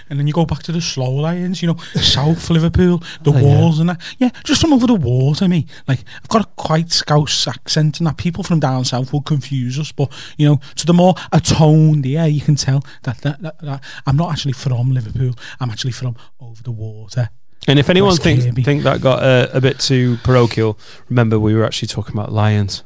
[0.10, 3.38] And then you go back to the slow lions, you know, South Liverpool, the Oh,
[3.38, 3.42] yeah.
[3.42, 4.02] walls and that.
[4.18, 5.68] Yeah, er just from over the water, me.
[5.88, 9.80] Like, I've got a quite Scouse accent and that people from down south will confuse
[9.80, 9.92] us.
[9.92, 13.84] But, you know, to the more atoned ear, you can tell that, that, that, that
[14.06, 15.34] I'm not actually from Liverpool.
[15.60, 17.22] I'm actually from over the water.
[17.22, 17.28] Eh.
[17.68, 21.66] And if anyone thinks think that got uh, a bit too parochial, remember we were
[21.66, 22.84] actually talking about lions.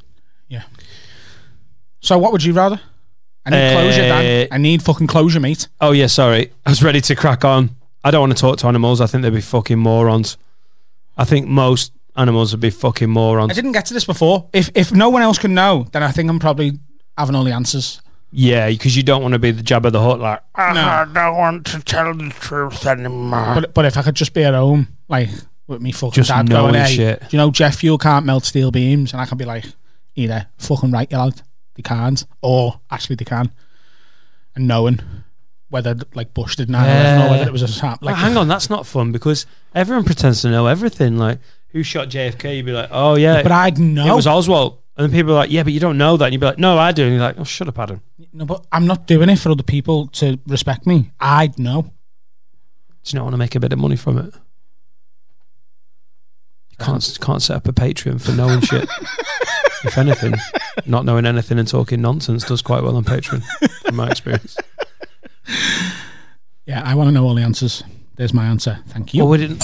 [0.47, 0.63] Yeah.
[2.01, 2.81] So, what would you rather?
[3.45, 4.47] I need closure, Dan.
[4.51, 5.67] Uh, I need fucking closure, mate.
[5.81, 6.51] Oh yeah, sorry.
[6.65, 7.71] I was ready to crack on.
[8.03, 9.01] I don't want to talk to animals.
[9.01, 10.37] I think they'd be fucking morons.
[11.17, 13.51] I think most animals would be fucking morons.
[13.51, 14.47] I didn't get to this before.
[14.53, 16.79] If if no one else can know, then I think I'm probably
[17.17, 18.01] having all the answers.
[18.35, 20.19] Yeah, because you don't want to be the Jabba the Hutt.
[20.19, 21.05] Like, No.
[21.13, 23.55] don't want to tell the truth anymore.
[23.55, 25.29] But but if I could just be at home, like
[25.67, 27.23] with me fucking Just dad going, hey, shit.
[27.31, 29.65] you know jet fuel can't melt steel beams, and I can be like,
[30.15, 31.41] either fucking right, you lad,
[31.75, 33.51] they can't, or actually they can,
[34.55, 34.99] and knowing
[35.69, 38.03] whether like Bush did 9/11 or whether it was a sap.
[38.03, 41.17] Like, hang on, that's not fun because everyone pretends to know everything.
[41.17, 42.57] Like, who shot JFK?
[42.57, 44.11] You'd be like, oh yeah, but I'd know.
[44.13, 44.79] it was Oswald.
[44.95, 46.25] And then people are like, yeah, but you don't know that.
[46.25, 47.03] And you'd be like, no, I do.
[47.03, 48.01] And you're like, oh, shut up, Adam.
[48.31, 51.11] no, but I'm not doing it for other people to respect me.
[51.19, 51.81] I'd know.
[51.81, 51.89] Do
[53.05, 54.35] you not want to make a bit of money from it?
[56.79, 58.89] You can't can't set up a Patreon for knowing shit.
[59.83, 60.33] if anything,
[60.85, 63.43] not knowing anything and talking nonsense does quite well on Patreon,
[63.85, 64.57] from my experience.
[66.65, 67.83] Yeah, I want to know all the answers.
[68.15, 68.79] There's my answer.
[68.87, 69.19] Thank you.
[69.23, 69.63] Well, would it?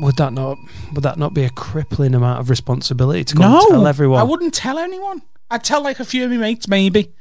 [0.00, 0.58] Would that not?
[0.94, 4.20] Would that not be a crippling amount of responsibility to go no, and tell everyone?
[4.20, 5.22] I wouldn't tell anyone.
[5.50, 7.12] I'd tell like a few of my mates, maybe.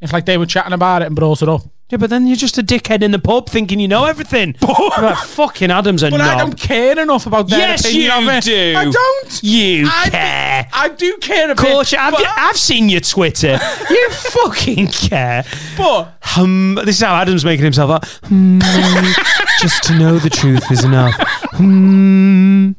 [0.00, 1.62] If like they were chatting about it and brought it up.
[1.90, 4.56] Yeah, but then you're just a dickhead in the pub thinking you know everything.
[4.62, 6.28] You're like fucking Adam's a But knob.
[6.28, 8.44] I don't care enough about their Yes, opinion you of it.
[8.44, 8.74] do.
[8.76, 9.42] I don't.
[9.42, 10.68] You I, care.
[10.72, 12.00] I do care a Of course, bit.
[12.00, 13.58] I've, but, I've seen your Twitter.
[13.90, 15.44] you fucking care.
[15.76, 18.06] but Um, this is how Adam's making himself up.
[18.24, 18.58] Hmm,
[19.60, 21.14] just to know the truth is enough.
[21.52, 22.72] Hmm.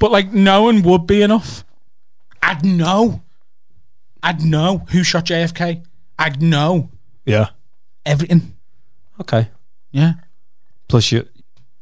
[0.00, 1.64] but like knowing would be enough.
[2.42, 3.22] I'd know.
[4.24, 5.84] I'd know who shot JFK.
[6.18, 6.90] I'd know
[7.24, 7.50] Yeah.
[8.04, 8.56] Everything.
[9.20, 9.48] Okay.
[9.90, 10.14] Yeah.
[10.88, 11.28] Plus, you,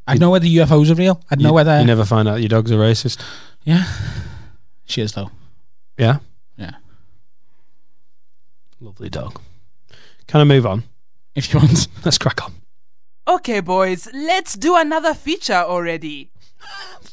[0.07, 1.21] I'd know whether UFOs are real.
[1.29, 3.21] I'd know you, whether you never find out your dog's a racist.
[3.63, 3.85] Yeah.
[4.85, 5.31] She is though.
[5.97, 6.17] Yeah.
[6.57, 6.75] Yeah.
[8.79, 9.39] Lovely dog.
[10.27, 10.83] Can I move on?
[11.35, 11.87] If you want.
[12.05, 12.53] Let's crack on.
[13.27, 16.29] Okay, boys, let's do another feature already.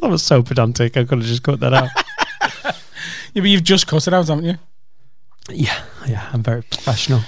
[0.00, 0.96] That was so pedantic.
[0.96, 1.88] I could have just cut that out.
[3.34, 4.54] Yeah, but you've just cut it out, haven't you?
[5.50, 5.78] yeah.
[6.06, 6.28] Yeah.
[6.32, 7.20] I'm very professional.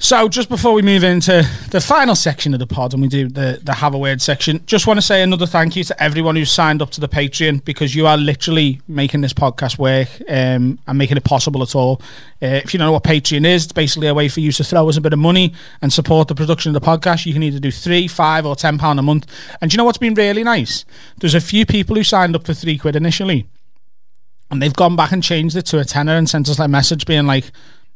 [0.00, 3.28] So, just before we move into the final section of the pod and we do
[3.28, 6.36] the, the Have a Word section, just want to say another thank you to everyone
[6.36, 10.78] who's signed up to the Patreon because you are literally making this podcast work um,
[10.86, 12.00] and making it possible at all.
[12.40, 14.62] Uh, if you don't know what Patreon is, it's basically a way for you to
[14.62, 17.26] throw us a bit of money and support the production of the podcast.
[17.26, 19.26] You can either do three, five, or ten pound a month.
[19.60, 20.84] And you know what's been really nice?
[21.16, 23.48] There's a few people who signed up for three quid initially
[24.50, 27.04] and they've gone back and changed it to a tenner and sent us a message
[27.04, 27.50] being like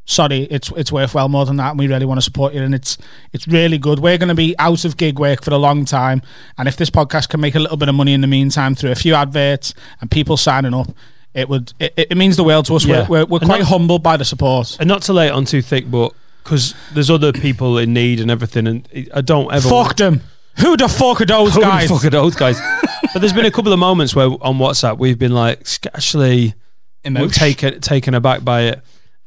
[0.04, 2.60] sorry it's it's worth well more than that and we really want to support you
[2.60, 2.98] and it's
[3.32, 6.20] it's really good we're going to be out of gig work for a long time
[6.58, 8.90] and if this podcast can make a little bit of money in the meantime through
[8.90, 10.88] a few adverts and people signing up
[11.34, 13.06] it would it, it means the world to us Yeah.
[13.08, 15.44] we're, we're, we're quite not- humbled by the support And not to lay it on
[15.44, 19.68] too thick, but because there's other people in need and everything, and I don't ever.
[19.68, 20.20] fuck them
[20.58, 22.60] who the fuck are those Who the guys fuck are those guys?
[23.14, 26.54] but there's been a couple of moments where on WhatsApp we've been like "Sc- actually
[27.04, 27.30] Emotion.
[27.30, 28.82] taken taken aback by it.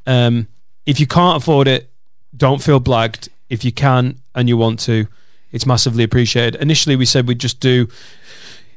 [0.06, 0.46] Um,
[0.86, 1.90] if you can't afford it,
[2.36, 3.28] don't feel blagged.
[3.50, 5.06] If you can and you want to,
[5.52, 6.60] it's massively appreciated.
[6.60, 7.88] Initially, we said we'd just do.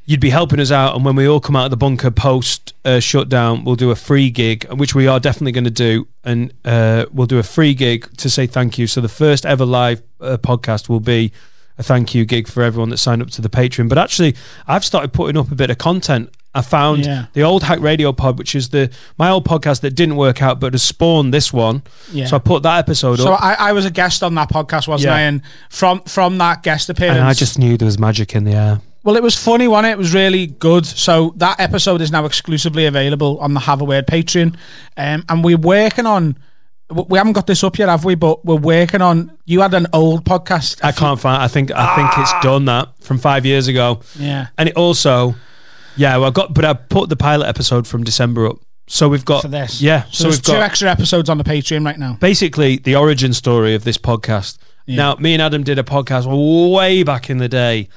[0.06, 2.74] You'd be helping us out, and when we all come out of the bunker post
[2.84, 6.52] uh, shutdown, we'll do a free gig, which we are definitely going to do, and
[6.66, 8.88] uh, we'll do a free gig to say thank you.
[8.88, 11.32] So the first ever live uh, podcast will be
[11.78, 13.88] a thank you gig for everyone that signed up to the Patreon.
[13.88, 14.36] But actually,
[14.68, 16.34] I've started putting up a bit of content.
[16.56, 17.26] I found Yeah.
[17.34, 20.60] the old Hack Radio Pod, which is the my old podcast that didn't work out,
[20.60, 21.84] but has spawned this one.
[22.12, 22.26] Yeah.
[22.26, 24.88] So I put that episode so up, I, I was a guest on that podcast
[24.88, 25.16] wasn't Yeah.
[25.16, 28.46] I and from from that guest appearance and I just knew there was magic in
[28.46, 28.82] the air.
[29.04, 29.92] Well, it was funny, wasn't it?
[29.92, 30.86] It was really good.
[30.86, 34.56] So that episode is now exclusively available on the Have a Word Patreon,
[34.98, 36.36] um, and we're working on.
[36.92, 38.16] We haven't got this up yet, have we?
[38.16, 39.32] But we're working on.
[39.46, 40.84] You had an old podcast.
[40.84, 41.42] I can't find.
[41.42, 44.02] I think I think it's done that from five years ago.
[44.18, 44.48] Yeah.
[44.58, 45.36] and it also,
[46.00, 49.26] yeah, well, I got, but I put the pilot episode from December up, so we've
[49.26, 52.00] got For this, Yeah, So, so, we've two got extra episodes on the Patreon right
[52.00, 52.18] now.
[52.20, 54.58] basically the origin story of this podcast.
[54.88, 56.26] Now, me and Adam did a podcast
[56.74, 57.90] way back in the day,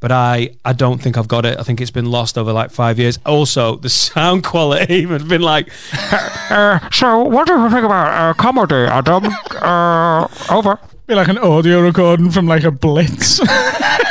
[0.00, 1.58] but I I don't think I've got it.
[1.60, 3.18] I think it's been lost over like five years.
[3.26, 5.68] Also, the sound quality has been like
[6.50, 9.24] Uh, so, what do you think about uh, comedy, Adam?
[9.60, 10.78] Uh, over.
[11.08, 13.40] Be like an audio recording from like a blitz.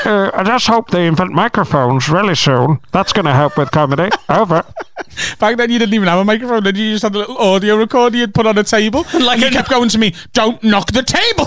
[0.05, 2.79] Uh, I just hope they invent microphones really soon.
[2.93, 4.09] That's going to help with comedy.
[4.29, 4.63] Over.
[5.39, 6.63] Back then, you didn't even have a microphone.
[6.63, 9.05] Then you just had a little audio recorder you'd put on a table.
[9.13, 11.45] Like and you kept going to me, "Don't knock the table."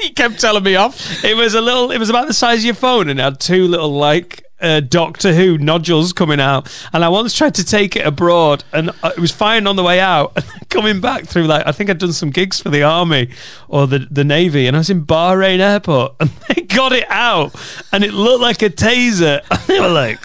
[0.00, 1.24] he kept telling me off.
[1.24, 1.90] It was a little.
[1.90, 4.80] It was about the size of your phone, and it had two little like uh,
[4.80, 6.70] Doctor Who nodules coming out.
[6.92, 9.82] And I once tried to take it abroad, and uh, it was fine on the
[9.82, 10.36] way out.
[10.56, 13.30] And coming back through, like I think I'd done some gigs for the army
[13.68, 17.54] or the the navy, and I was in Bahrain airport, and they got it out,
[17.92, 19.40] and it looked like a taser.
[19.50, 20.20] And they were like,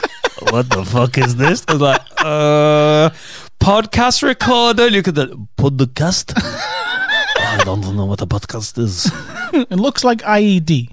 [0.52, 3.10] "What the fuck is this?" I was like, "Uh."
[3.62, 4.90] Podcast recorder.
[4.90, 5.30] Look at that.
[5.56, 6.34] Podcast?
[6.36, 9.12] I don't know what a podcast is.
[9.54, 10.90] It looks like IED.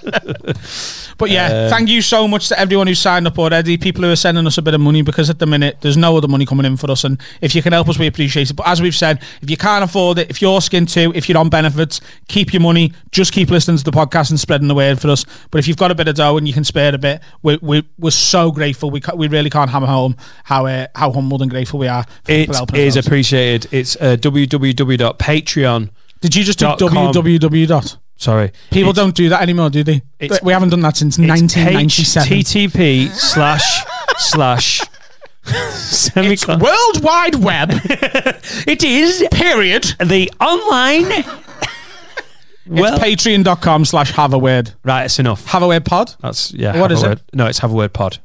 [1.18, 3.76] but yeah, thank you so much to everyone who signed up already.
[3.76, 6.16] People who are sending us a bit of money because at the minute there's no
[6.16, 7.04] other money coming in for us.
[7.04, 8.54] And if you can help us, we appreciate it.
[8.54, 11.38] But as we've said, if you can't afford it, if you're skin too, if you're
[11.38, 12.92] on benefits, keep your money.
[13.10, 15.24] Just keep listening to the podcast and spreading the word for us.
[15.50, 17.58] But if you've got a bit of dough and you can spare a bit, we,
[17.62, 18.90] we, we're so grateful.
[18.90, 22.04] We, ca- we really can't hammer home how uh, how humbled and grateful we are.
[22.04, 22.32] For
[22.76, 23.72] It is appreciated.
[23.72, 25.90] It's uh, www.patreon.
[26.20, 27.96] Did you just do www dot?
[28.22, 28.52] Sorry.
[28.70, 30.00] People It's- don't do that anymore, do they?
[30.20, 32.28] It's- we haven't done that since 1997.
[32.38, 33.82] HTTP slash
[34.18, 34.80] slash
[35.72, 36.60] semicolon.
[36.60, 37.70] World Wide Web.
[38.66, 39.84] It is period.
[39.98, 41.08] the online.
[42.66, 44.72] well, it's patreon.com slash have a word.
[44.84, 45.44] right, it's enough.
[45.46, 46.14] Have a word pod.
[46.20, 46.78] That's yeah.
[46.80, 47.20] What is it?
[47.32, 48.18] No, it's have a word pod.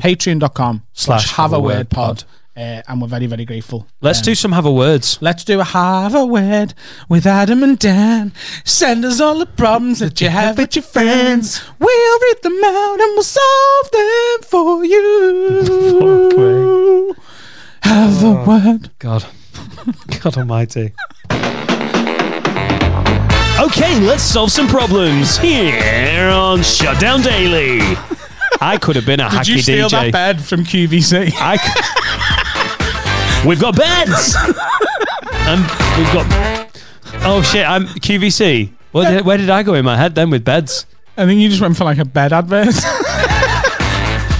[0.00, 2.24] Patreon.com slash Slash have a word pod.
[2.54, 3.86] Uh, and we're very, very grateful.
[4.02, 5.16] Let's Um, do some have a words.
[5.22, 6.74] Let's do a have a word
[7.08, 8.32] with Adam and Dan.
[8.64, 11.62] Send us all the problems that you have with your friends.
[11.78, 16.12] We'll read them out and we'll solve them for you.
[17.82, 18.90] Have a word.
[18.98, 19.24] God,
[20.22, 20.92] God Almighty.
[23.60, 27.80] Okay, let's solve some problems here on Shutdown Daily.
[28.60, 29.90] I could have been a Did hacky you steal DJ.
[29.90, 31.32] that bed from QVC?
[31.40, 31.64] I c-
[33.46, 34.34] we've got beds.
[34.36, 34.54] and
[35.48, 35.60] um,
[35.98, 36.26] we've got.
[37.24, 37.66] Oh shit!
[37.66, 38.70] I'm QVC.
[38.92, 40.86] Where did, where did I go in my head then with beds?
[41.16, 42.72] I think you just went for like a bed advert.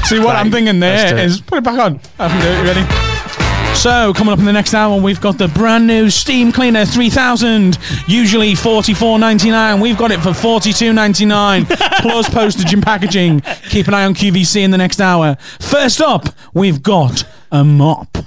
[0.04, 1.24] See what I'm Right, thinking let's do it.
[1.24, 2.00] is put it back on.
[2.18, 2.58] I can do it.
[2.58, 3.74] You ready?
[3.76, 7.78] So coming up in the next hour, we've got the brand new Steam Cleaner 3000.
[8.06, 9.80] Usually 44.99.
[9.80, 11.66] We've got it for 42.99
[12.02, 13.40] plus postage and packaging.
[13.70, 15.36] Keep an eye on QVC in the next hour.
[15.60, 18.18] First up, we've got a mop.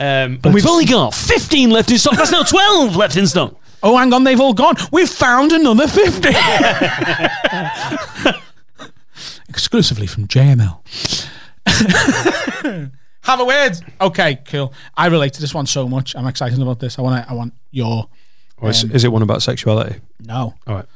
[0.00, 2.16] Um, and we've only got 15 left in stock.
[2.16, 3.54] That's now 12 left in stock.
[3.82, 4.74] Oh, hang on, they've all gone.
[4.92, 6.28] We've found another 50.
[9.48, 10.78] Exclusively from JML.
[13.22, 13.72] Have a word.
[14.00, 14.72] Okay, cool.
[14.96, 16.14] I relate to this one so much.
[16.16, 16.98] I'm excited about this.
[16.98, 17.30] I want to.
[17.30, 18.08] I want your.
[18.60, 20.00] Or is, Um, is it one about sexuality?
[20.20, 20.54] No.
[20.66, 20.86] All right.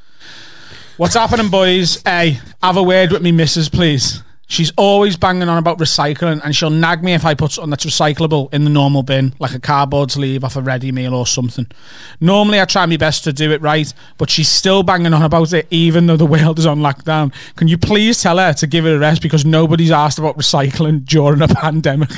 [0.96, 2.02] What's happening, boys?
[2.02, 4.22] Hey, have a word with me, missus, please.
[4.52, 7.86] She's always banging on about recycling, and she'll nag me if I put something that's
[7.86, 11.66] recyclable in the normal bin, like a cardboard sleeve off a ready meal or something.
[12.20, 15.54] Normally, I try my best to do it right, but she's still banging on about
[15.54, 17.32] it, even though the world is on lockdown.
[17.56, 21.06] Can you please tell her to give it a rest because nobody's asked about recycling
[21.06, 22.10] during a pandemic?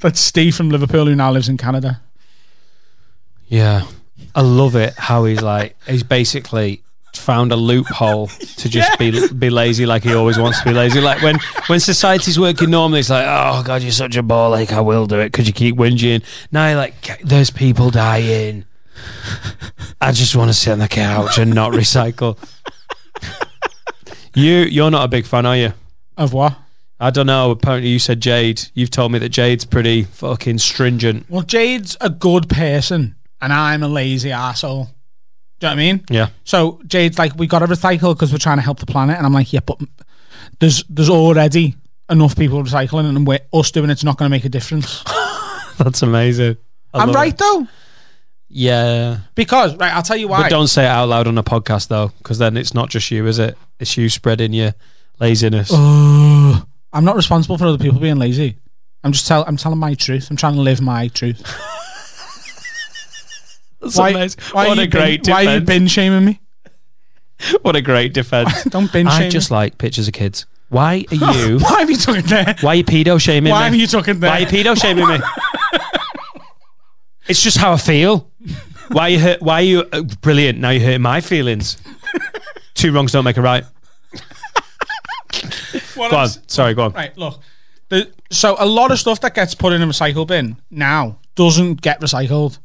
[0.00, 2.02] That's Steve from Liverpool, who now lives in Canada.
[3.48, 3.86] Yeah.
[4.34, 6.82] I love it how he's like, he's basically
[7.14, 11.00] found a loophole to just be be lazy like he always wants to be lazy.
[11.00, 14.50] Like when when society's working normally, it's like, oh god, you're such a ball.
[14.50, 16.22] Like I will do it because you keep whinging.
[16.50, 18.64] Now you're like, there's people dying.
[20.00, 22.38] I just want to sit on the couch and not recycle.
[24.34, 25.72] you you're not a big fan, are you?
[26.16, 26.56] Of what?
[27.02, 27.50] I don't know.
[27.50, 28.68] Apparently, you said Jade.
[28.74, 31.24] You've told me that Jade's pretty fucking stringent.
[31.30, 34.90] Well, Jade's a good person, and I'm a lazy asshole.
[35.60, 36.04] Do you know what I mean?
[36.10, 36.28] Yeah.
[36.44, 39.26] So Jade's like, we got to recycle because we're trying to help the planet, and
[39.26, 39.78] I'm like, yeah, but
[40.58, 41.76] there's there's already
[42.08, 45.04] enough people recycling, and we're, us doing it's not going to make a difference.
[45.78, 46.56] That's amazing.
[46.94, 47.38] I I'm right it.
[47.38, 47.66] though,
[48.48, 49.18] Yeah.
[49.34, 50.42] because right, I'll tell you why.
[50.42, 53.10] But don't say it out loud on a podcast though, because then it's not just
[53.10, 53.56] you, is it?
[53.78, 54.72] It's you spreading your
[55.20, 55.70] laziness.
[55.72, 58.56] I'm not responsible for other people being lazy.
[59.04, 60.30] I'm just tell I'm telling my truth.
[60.30, 61.42] I'm trying to live my truth.
[63.80, 64.40] That's why, amazing.
[64.52, 65.66] why what a you great bin, why are you defense.
[65.68, 66.40] bin shaming me?
[67.62, 68.64] What a great defense.
[68.68, 69.22] Don't bin shame.
[69.22, 69.56] I just me.
[69.56, 70.44] like pictures of kids.
[70.68, 71.58] Why are you?
[71.58, 72.54] why have you took it there?
[72.60, 73.64] why are you pedo shaming Why me?
[73.64, 74.30] have you took it there?
[74.30, 75.18] Why are you pedo shaming me?
[77.28, 78.30] it's just how I feel.
[78.88, 79.40] Why are you hurt?
[79.42, 80.58] Why are you uh, brilliant?
[80.58, 81.76] Now you're hurting my feelings.
[82.74, 83.64] Two wrongs don't make a right.
[85.94, 86.24] What Go on.
[86.24, 86.92] s- Sorry, go on.
[86.92, 87.40] Right, look.
[87.88, 91.80] The, so a lot of stuff that gets put in a recycle bin now doesn't
[91.82, 92.58] get recycled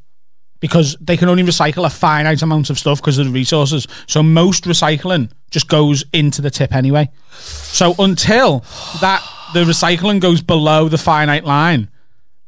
[0.65, 3.87] because they can only recycle a finite amount of stuff because of the resources.
[4.07, 7.11] So most recycling just goes into the tip anyway.
[7.37, 8.61] So until
[8.99, 11.89] that the recycling goes below the finite line,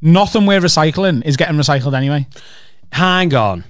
[0.02, 2.26] nothing we're recycling is getting recycled anyway.
[2.92, 3.64] Hang on.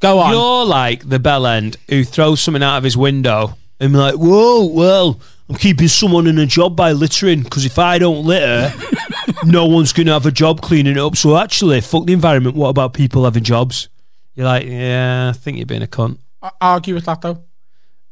[0.00, 0.32] Go on.
[0.32, 4.16] You're like the bell end who throws something out of his window and be like,
[4.16, 5.20] whoa, well,
[5.50, 8.72] I'm keeping someone in a job by littering because if I don't litter,
[9.44, 11.16] no one's going to have a job cleaning it up.
[11.16, 12.54] So actually, fuck the environment.
[12.54, 13.88] What about people having jobs?
[14.36, 16.18] You're like, yeah, I think you're being a cunt.
[16.40, 17.42] I- argue with that though.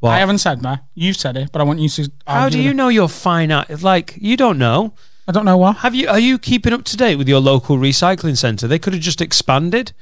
[0.01, 0.11] What?
[0.11, 0.83] I haven't said that.
[0.95, 2.11] You've said it, but I want you to.
[2.27, 2.75] How do you it.
[2.75, 4.93] know you're fine at Like, you don't know.
[5.27, 5.77] I don't know what.
[5.77, 6.09] Have you?
[6.09, 8.67] Are you keeping up to date with your local recycling centre?
[8.67, 9.93] They could have just expanded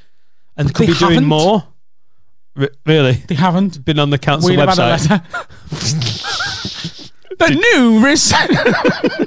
[0.56, 1.30] and could they be doing haven't.
[1.30, 1.64] more.
[2.56, 3.12] Re- really?
[3.14, 3.86] They haven't.
[3.86, 6.07] Been on the council We'd have had a website.
[7.38, 9.26] the new recycling.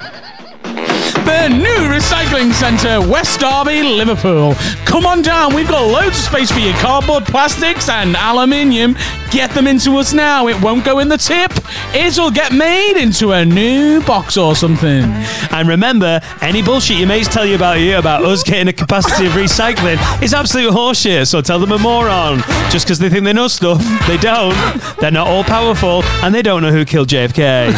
[1.31, 4.53] The new recycling centre, West Derby, Liverpool.
[4.85, 8.97] Come on down, we've got loads of space for your cardboard, plastics, and aluminium.
[9.31, 10.49] Get them into us now.
[10.49, 11.51] It won't go in the tip.
[11.95, 15.05] It'll get made into a new box or something.
[15.51, 19.27] And remember, any bullshit your mates tell you about you about us getting a capacity
[19.27, 21.27] of recycling is absolute horseshit.
[21.27, 22.39] So tell them a moron.
[22.69, 24.53] Just because they think they know stuff, they don't.
[24.99, 27.71] They're not all powerful, and they don't know who killed JFK.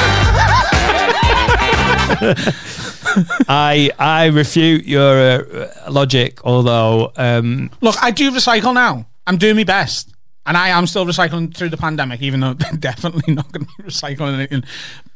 [3.47, 6.45] I I refute your uh, logic.
[6.45, 9.05] Although, um, Look, I do recycle now.
[9.28, 10.09] I'm doing my best.
[10.45, 13.72] And I am still recycling through the pandemic, even though they're definitely not going to
[13.78, 14.64] be recycling anything.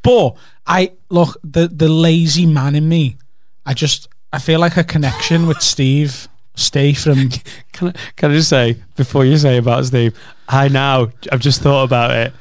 [0.01, 3.17] But I look the the lazy man in me.
[3.65, 6.27] I just I feel like a connection with Steve.
[6.55, 7.29] Steve from
[7.71, 10.17] can I, can I just say before you say about Steve,
[10.47, 12.33] I now I've just thought about it.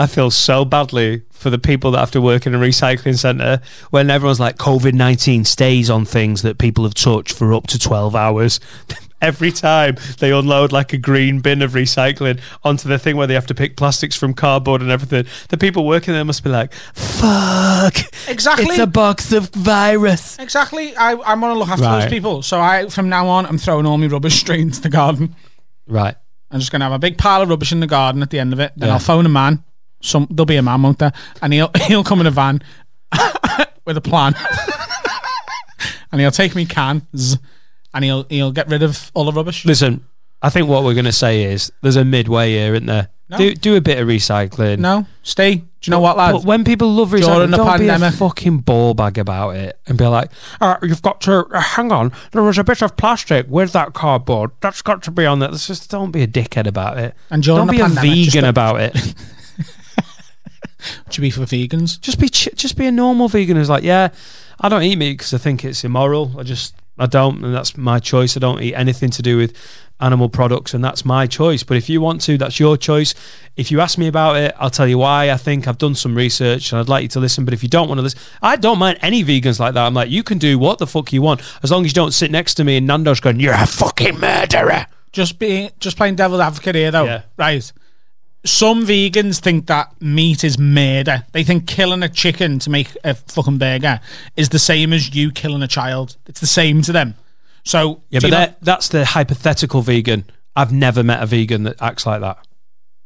[0.00, 3.60] I feel so badly for the people that have to work in a recycling centre
[3.90, 7.78] when everyone's like COVID nineteen stays on things that people have touched for up to
[7.78, 8.60] twelve hours.
[9.20, 13.34] Every time they unload like a green bin of recycling onto the thing where they
[13.34, 16.72] have to pick plastics from cardboard and everything, the people working there must be like,
[16.72, 17.96] "Fuck,
[18.28, 18.66] Exactly.
[18.66, 20.96] it's a box of virus." exactly.
[20.96, 22.02] I I want to look after Right.
[22.02, 22.42] those people.
[22.42, 25.34] So I from now on I'm throwing all my rubbish straight into the garden.
[25.88, 26.14] Right.
[26.52, 28.52] I'm just gonna have a big pile of rubbish in the garden at the end
[28.52, 28.72] of it.
[28.76, 28.92] Then Yeah.
[28.94, 29.64] I'll phone a man.
[30.00, 31.12] Some there'll be a man, won't there?
[31.42, 32.62] And he'll he'll come in a van
[33.84, 34.34] with a plan.
[36.12, 37.38] and he'll take me cans
[37.94, 39.64] and he'll he'll get rid of all the rubbish.
[39.64, 40.04] Listen,
[40.42, 43.08] I think what we're going to say is there's a midway here, isn't there?
[43.30, 43.36] No.
[43.36, 44.78] Do do a bit of recycling.
[44.78, 45.56] No, stay.
[45.56, 46.32] Do you know what, lad?
[46.32, 49.78] But when people love During recycling, the don't be a fucking ball bag about it
[49.86, 50.30] and be like,
[50.60, 52.10] Uh, you've got to uh, hang on.
[52.32, 54.52] There was a bit of plastic with that cardboard.
[54.60, 55.50] That's got to be on there.
[55.50, 57.14] let's just don't be a dickhead about it.
[57.30, 59.14] And during don't the be a pandemic, just vegan a- about it.
[61.10, 62.00] To be for vegans.
[62.00, 64.08] just be ch- just be a normal vegan who's like, yeah,
[64.60, 66.32] I don't eat meat because I think it's immoral.
[66.38, 68.36] I just I don't, and that's my choice.
[68.36, 69.54] I don't eat anything to do with
[70.00, 71.62] animal products, and that's my choice.
[71.62, 73.14] But if you want to, that's your choice.
[73.56, 75.30] If you ask me about it, I'll tell you why.
[75.30, 77.44] I think I've done some research, and I'd like you to listen.
[77.44, 79.86] But if you don't want to listen, I don't mind any vegans like that.
[79.86, 82.12] I'm like, you can do what the fuck you want as long as you don't
[82.12, 84.86] sit next to me and Nando's going, you're a fucking murderer.
[85.12, 87.04] Just being just playing devil's advocate here though.
[87.04, 87.22] Yeah.
[87.36, 87.72] Right.
[88.44, 91.24] Some vegans think that meat is murder.
[91.32, 94.00] They think killing a chicken to make a fucking burger
[94.36, 96.16] is the same as you killing a child.
[96.26, 97.14] It's the same to them.
[97.64, 100.24] So Yeah, but that, that's the hypothetical vegan.
[100.54, 102.38] I've never met a vegan that acts like that.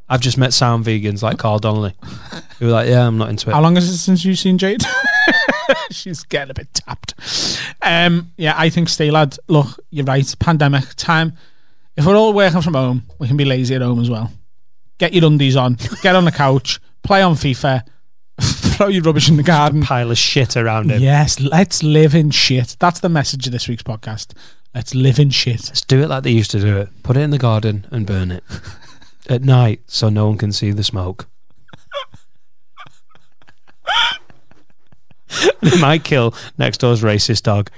[0.08, 1.94] I've just met sound vegans like Carl Donnelly,
[2.58, 3.54] who are like, yeah, I'm not into it.
[3.54, 4.82] How long is it since you've seen Jade?
[5.90, 7.14] She's getting a bit tapped.
[7.80, 9.38] Um, yeah, I think stay lad.
[9.48, 10.34] Look, you're right.
[10.38, 11.32] Pandemic time.
[11.96, 14.30] If we're all working from home, we can be lazy at home as well.
[15.02, 17.82] Get your undies on, get on the couch, play on FIFA,
[18.40, 19.82] throw your rubbish in the garden.
[19.82, 21.02] Pile of shit around him.
[21.02, 22.76] Yes, let's live in shit.
[22.78, 24.32] That's the message of this week's podcast.
[24.76, 25.64] Let's live in shit.
[25.66, 26.88] Let's do it like they used to do it.
[27.02, 28.44] Put it in the garden and burn it
[29.28, 31.26] at night so no one can see the smoke.
[35.62, 37.70] It might kill next door's racist dog.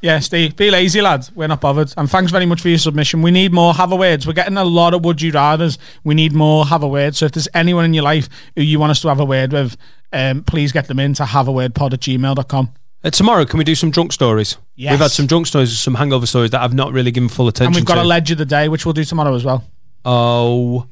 [0.00, 1.34] Yeah, Steve, be lazy, lads.
[1.34, 1.92] We're not bothered.
[1.96, 3.20] And thanks very much for your submission.
[3.22, 4.26] We need more have a words.
[4.26, 5.78] We're getting a lot of would you rather's.
[6.04, 7.16] We need more have a word.
[7.16, 9.52] So if there's anyone in your life who you want us to have a word
[9.52, 9.76] with,
[10.12, 12.72] um, please get them in to have a word pod at gmail.com.
[13.02, 14.56] Uh, tomorrow, can we do some drunk stories?
[14.76, 14.92] Yes.
[14.92, 17.68] We've had some drunk stories, some hangover stories that I've not really given full attention
[17.68, 18.02] And we've got to.
[18.02, 19.64] a ledge of the day, which we'll do tomorrow as well.
[20.04, 20.86] oh,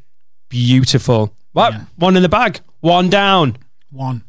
[0.48, 1.32] beautiful.
[1.56, 1.72] What?
[1.72, 1.84] Yeah.
[1.96, 2.60] One in the bag.
[2.80, 3.56] One down.
[3.90, 4.24] One.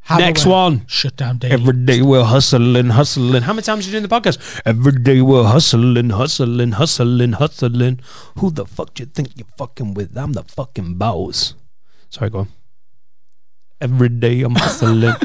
[0.00, 0.84] Have Next one.
[0.88, 1.54] Shut down daily.
[1.54, 3.42] Every day we're hustling, hustling.
[3.42, 4.60] How many times are you doing the podcast?
[4.66, 8.00] Every day we're hustling, hustling, hustling, hustling.
[8.40, 10.16] Who the fuck do you think you're fucking with?
[10.18, 11.54] I'm the fucking boss.
[12.10, 12.48] Sorry, go on.
[13.80, 15.14] Every day I'm hustling.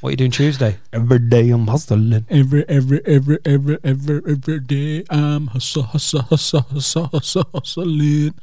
[0.00, 0.78] What are you doing Tuesday?
[0.92, 2.24] Every day I'm hustling.
[2.30, 8.34] Every, every, every, every, every, every day I'm hustle, hustle, hustle, hustle, hustle, hustling.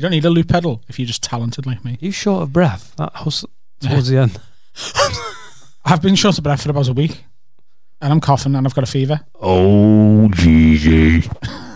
[0.00, 1.98] You don't need a loop pedal if you're just talented like me.
[2.00, 2.94] you short of breath?
[2.96, 3.44] That was
[3.80, 4.40] towards the end.
[5.84, 7.22] I've been short of breath for about a week,
[8.00, 9.20] and I'm coughing and I've got a fever.
[9.42, 11.66] Oh, GG.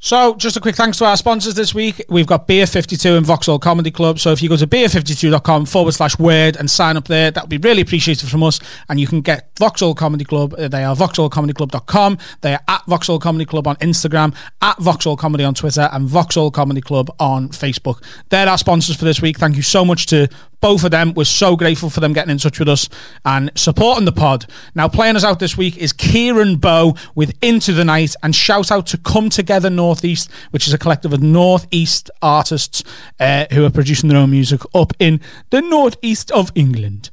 [0.00, 2.04] So, just a quick thanks to our sponsors this week.
[2.08, 4.20] We've got Beer 52 and Vauxhall Comedy Club.
[4.20, 7.50] So, if you go to beer52.com forward slash word and sign up there, that would
[7.50, 8.60] be really appreciated from us.
[8.88, 10.54] And you can get Vauxhall Comedy Club.
[10.56, 12.18] Uh, They are vauxhallcomedyclub.com.
[12.42, 16.52] They are at Vauxhall Comedy Club on Instagram, at Vauxhall Comedy on Twitter, and Vauxhall
[16.52, 18.00] Comedy Club on Facebook.
[18.28, 19.38] They're our sponsors for this week.
[19.38, 20.28] Thank you so much to
[20.60, 21.14] both of them.
[21.14, 22.88] We're so grateful for them getting in touch with us
[23.24, 24.46] and supporting the pod.
[24.74, 28.70] Now, playing us out this week is Kieran Bow with Into the Night and shout
[28.70, 32.82] out to Come Together Northeast, which is a collective of Northeast artists
[33.20, 35.20] uh, who are producing their own music up in
[35.50, 37.10] the northeast of England.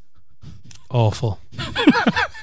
[0.91, 1.39] Awful.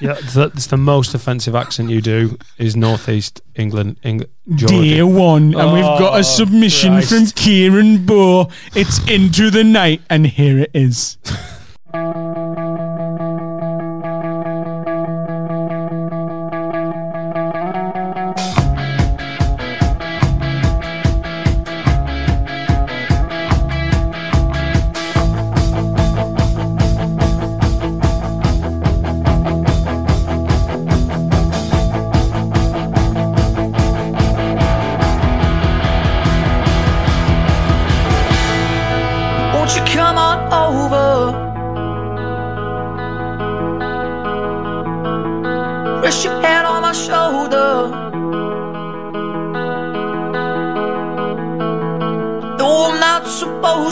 [0.01, 4.25] yeah, that's the most offensive accent you do is northeast England, Eng-
[4.55, 4.81] Georgia.
[4.81, 7.09] Dear one, and we've got Oh, a submission Christ.
[7.09, 8.49] from Kieran Bow.
[8.75, 11.17] It's Into the Night, and here it is.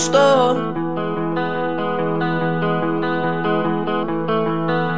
[0.10, 0.72] to.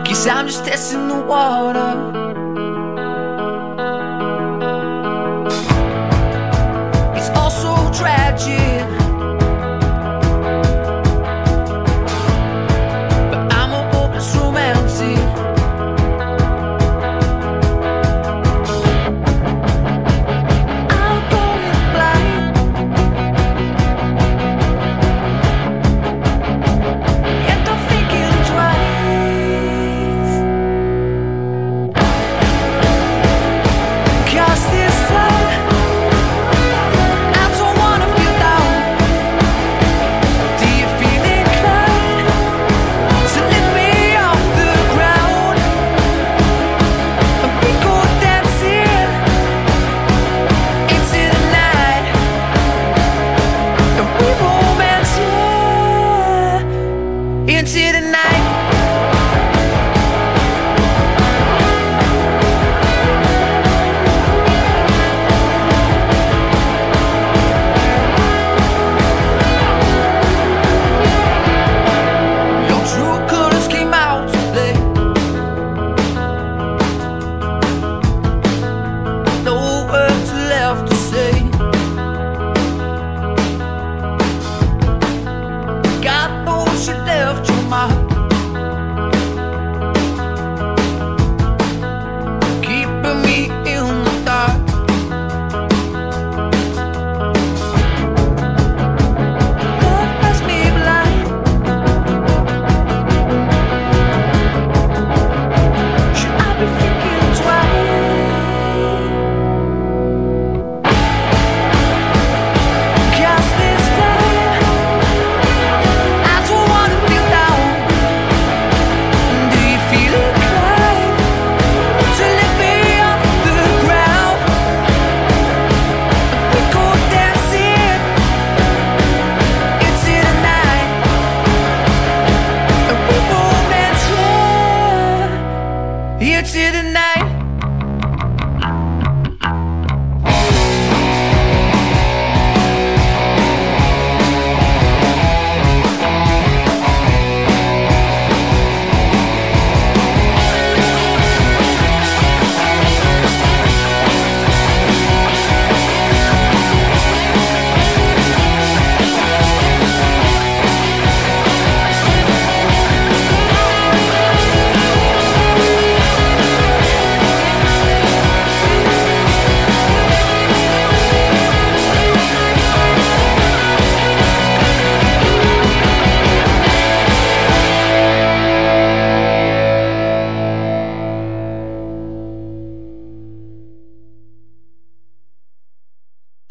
[0.05, 1.91] Guess I'm just testing the water.
[7.17, 8.82] It's all so tragic.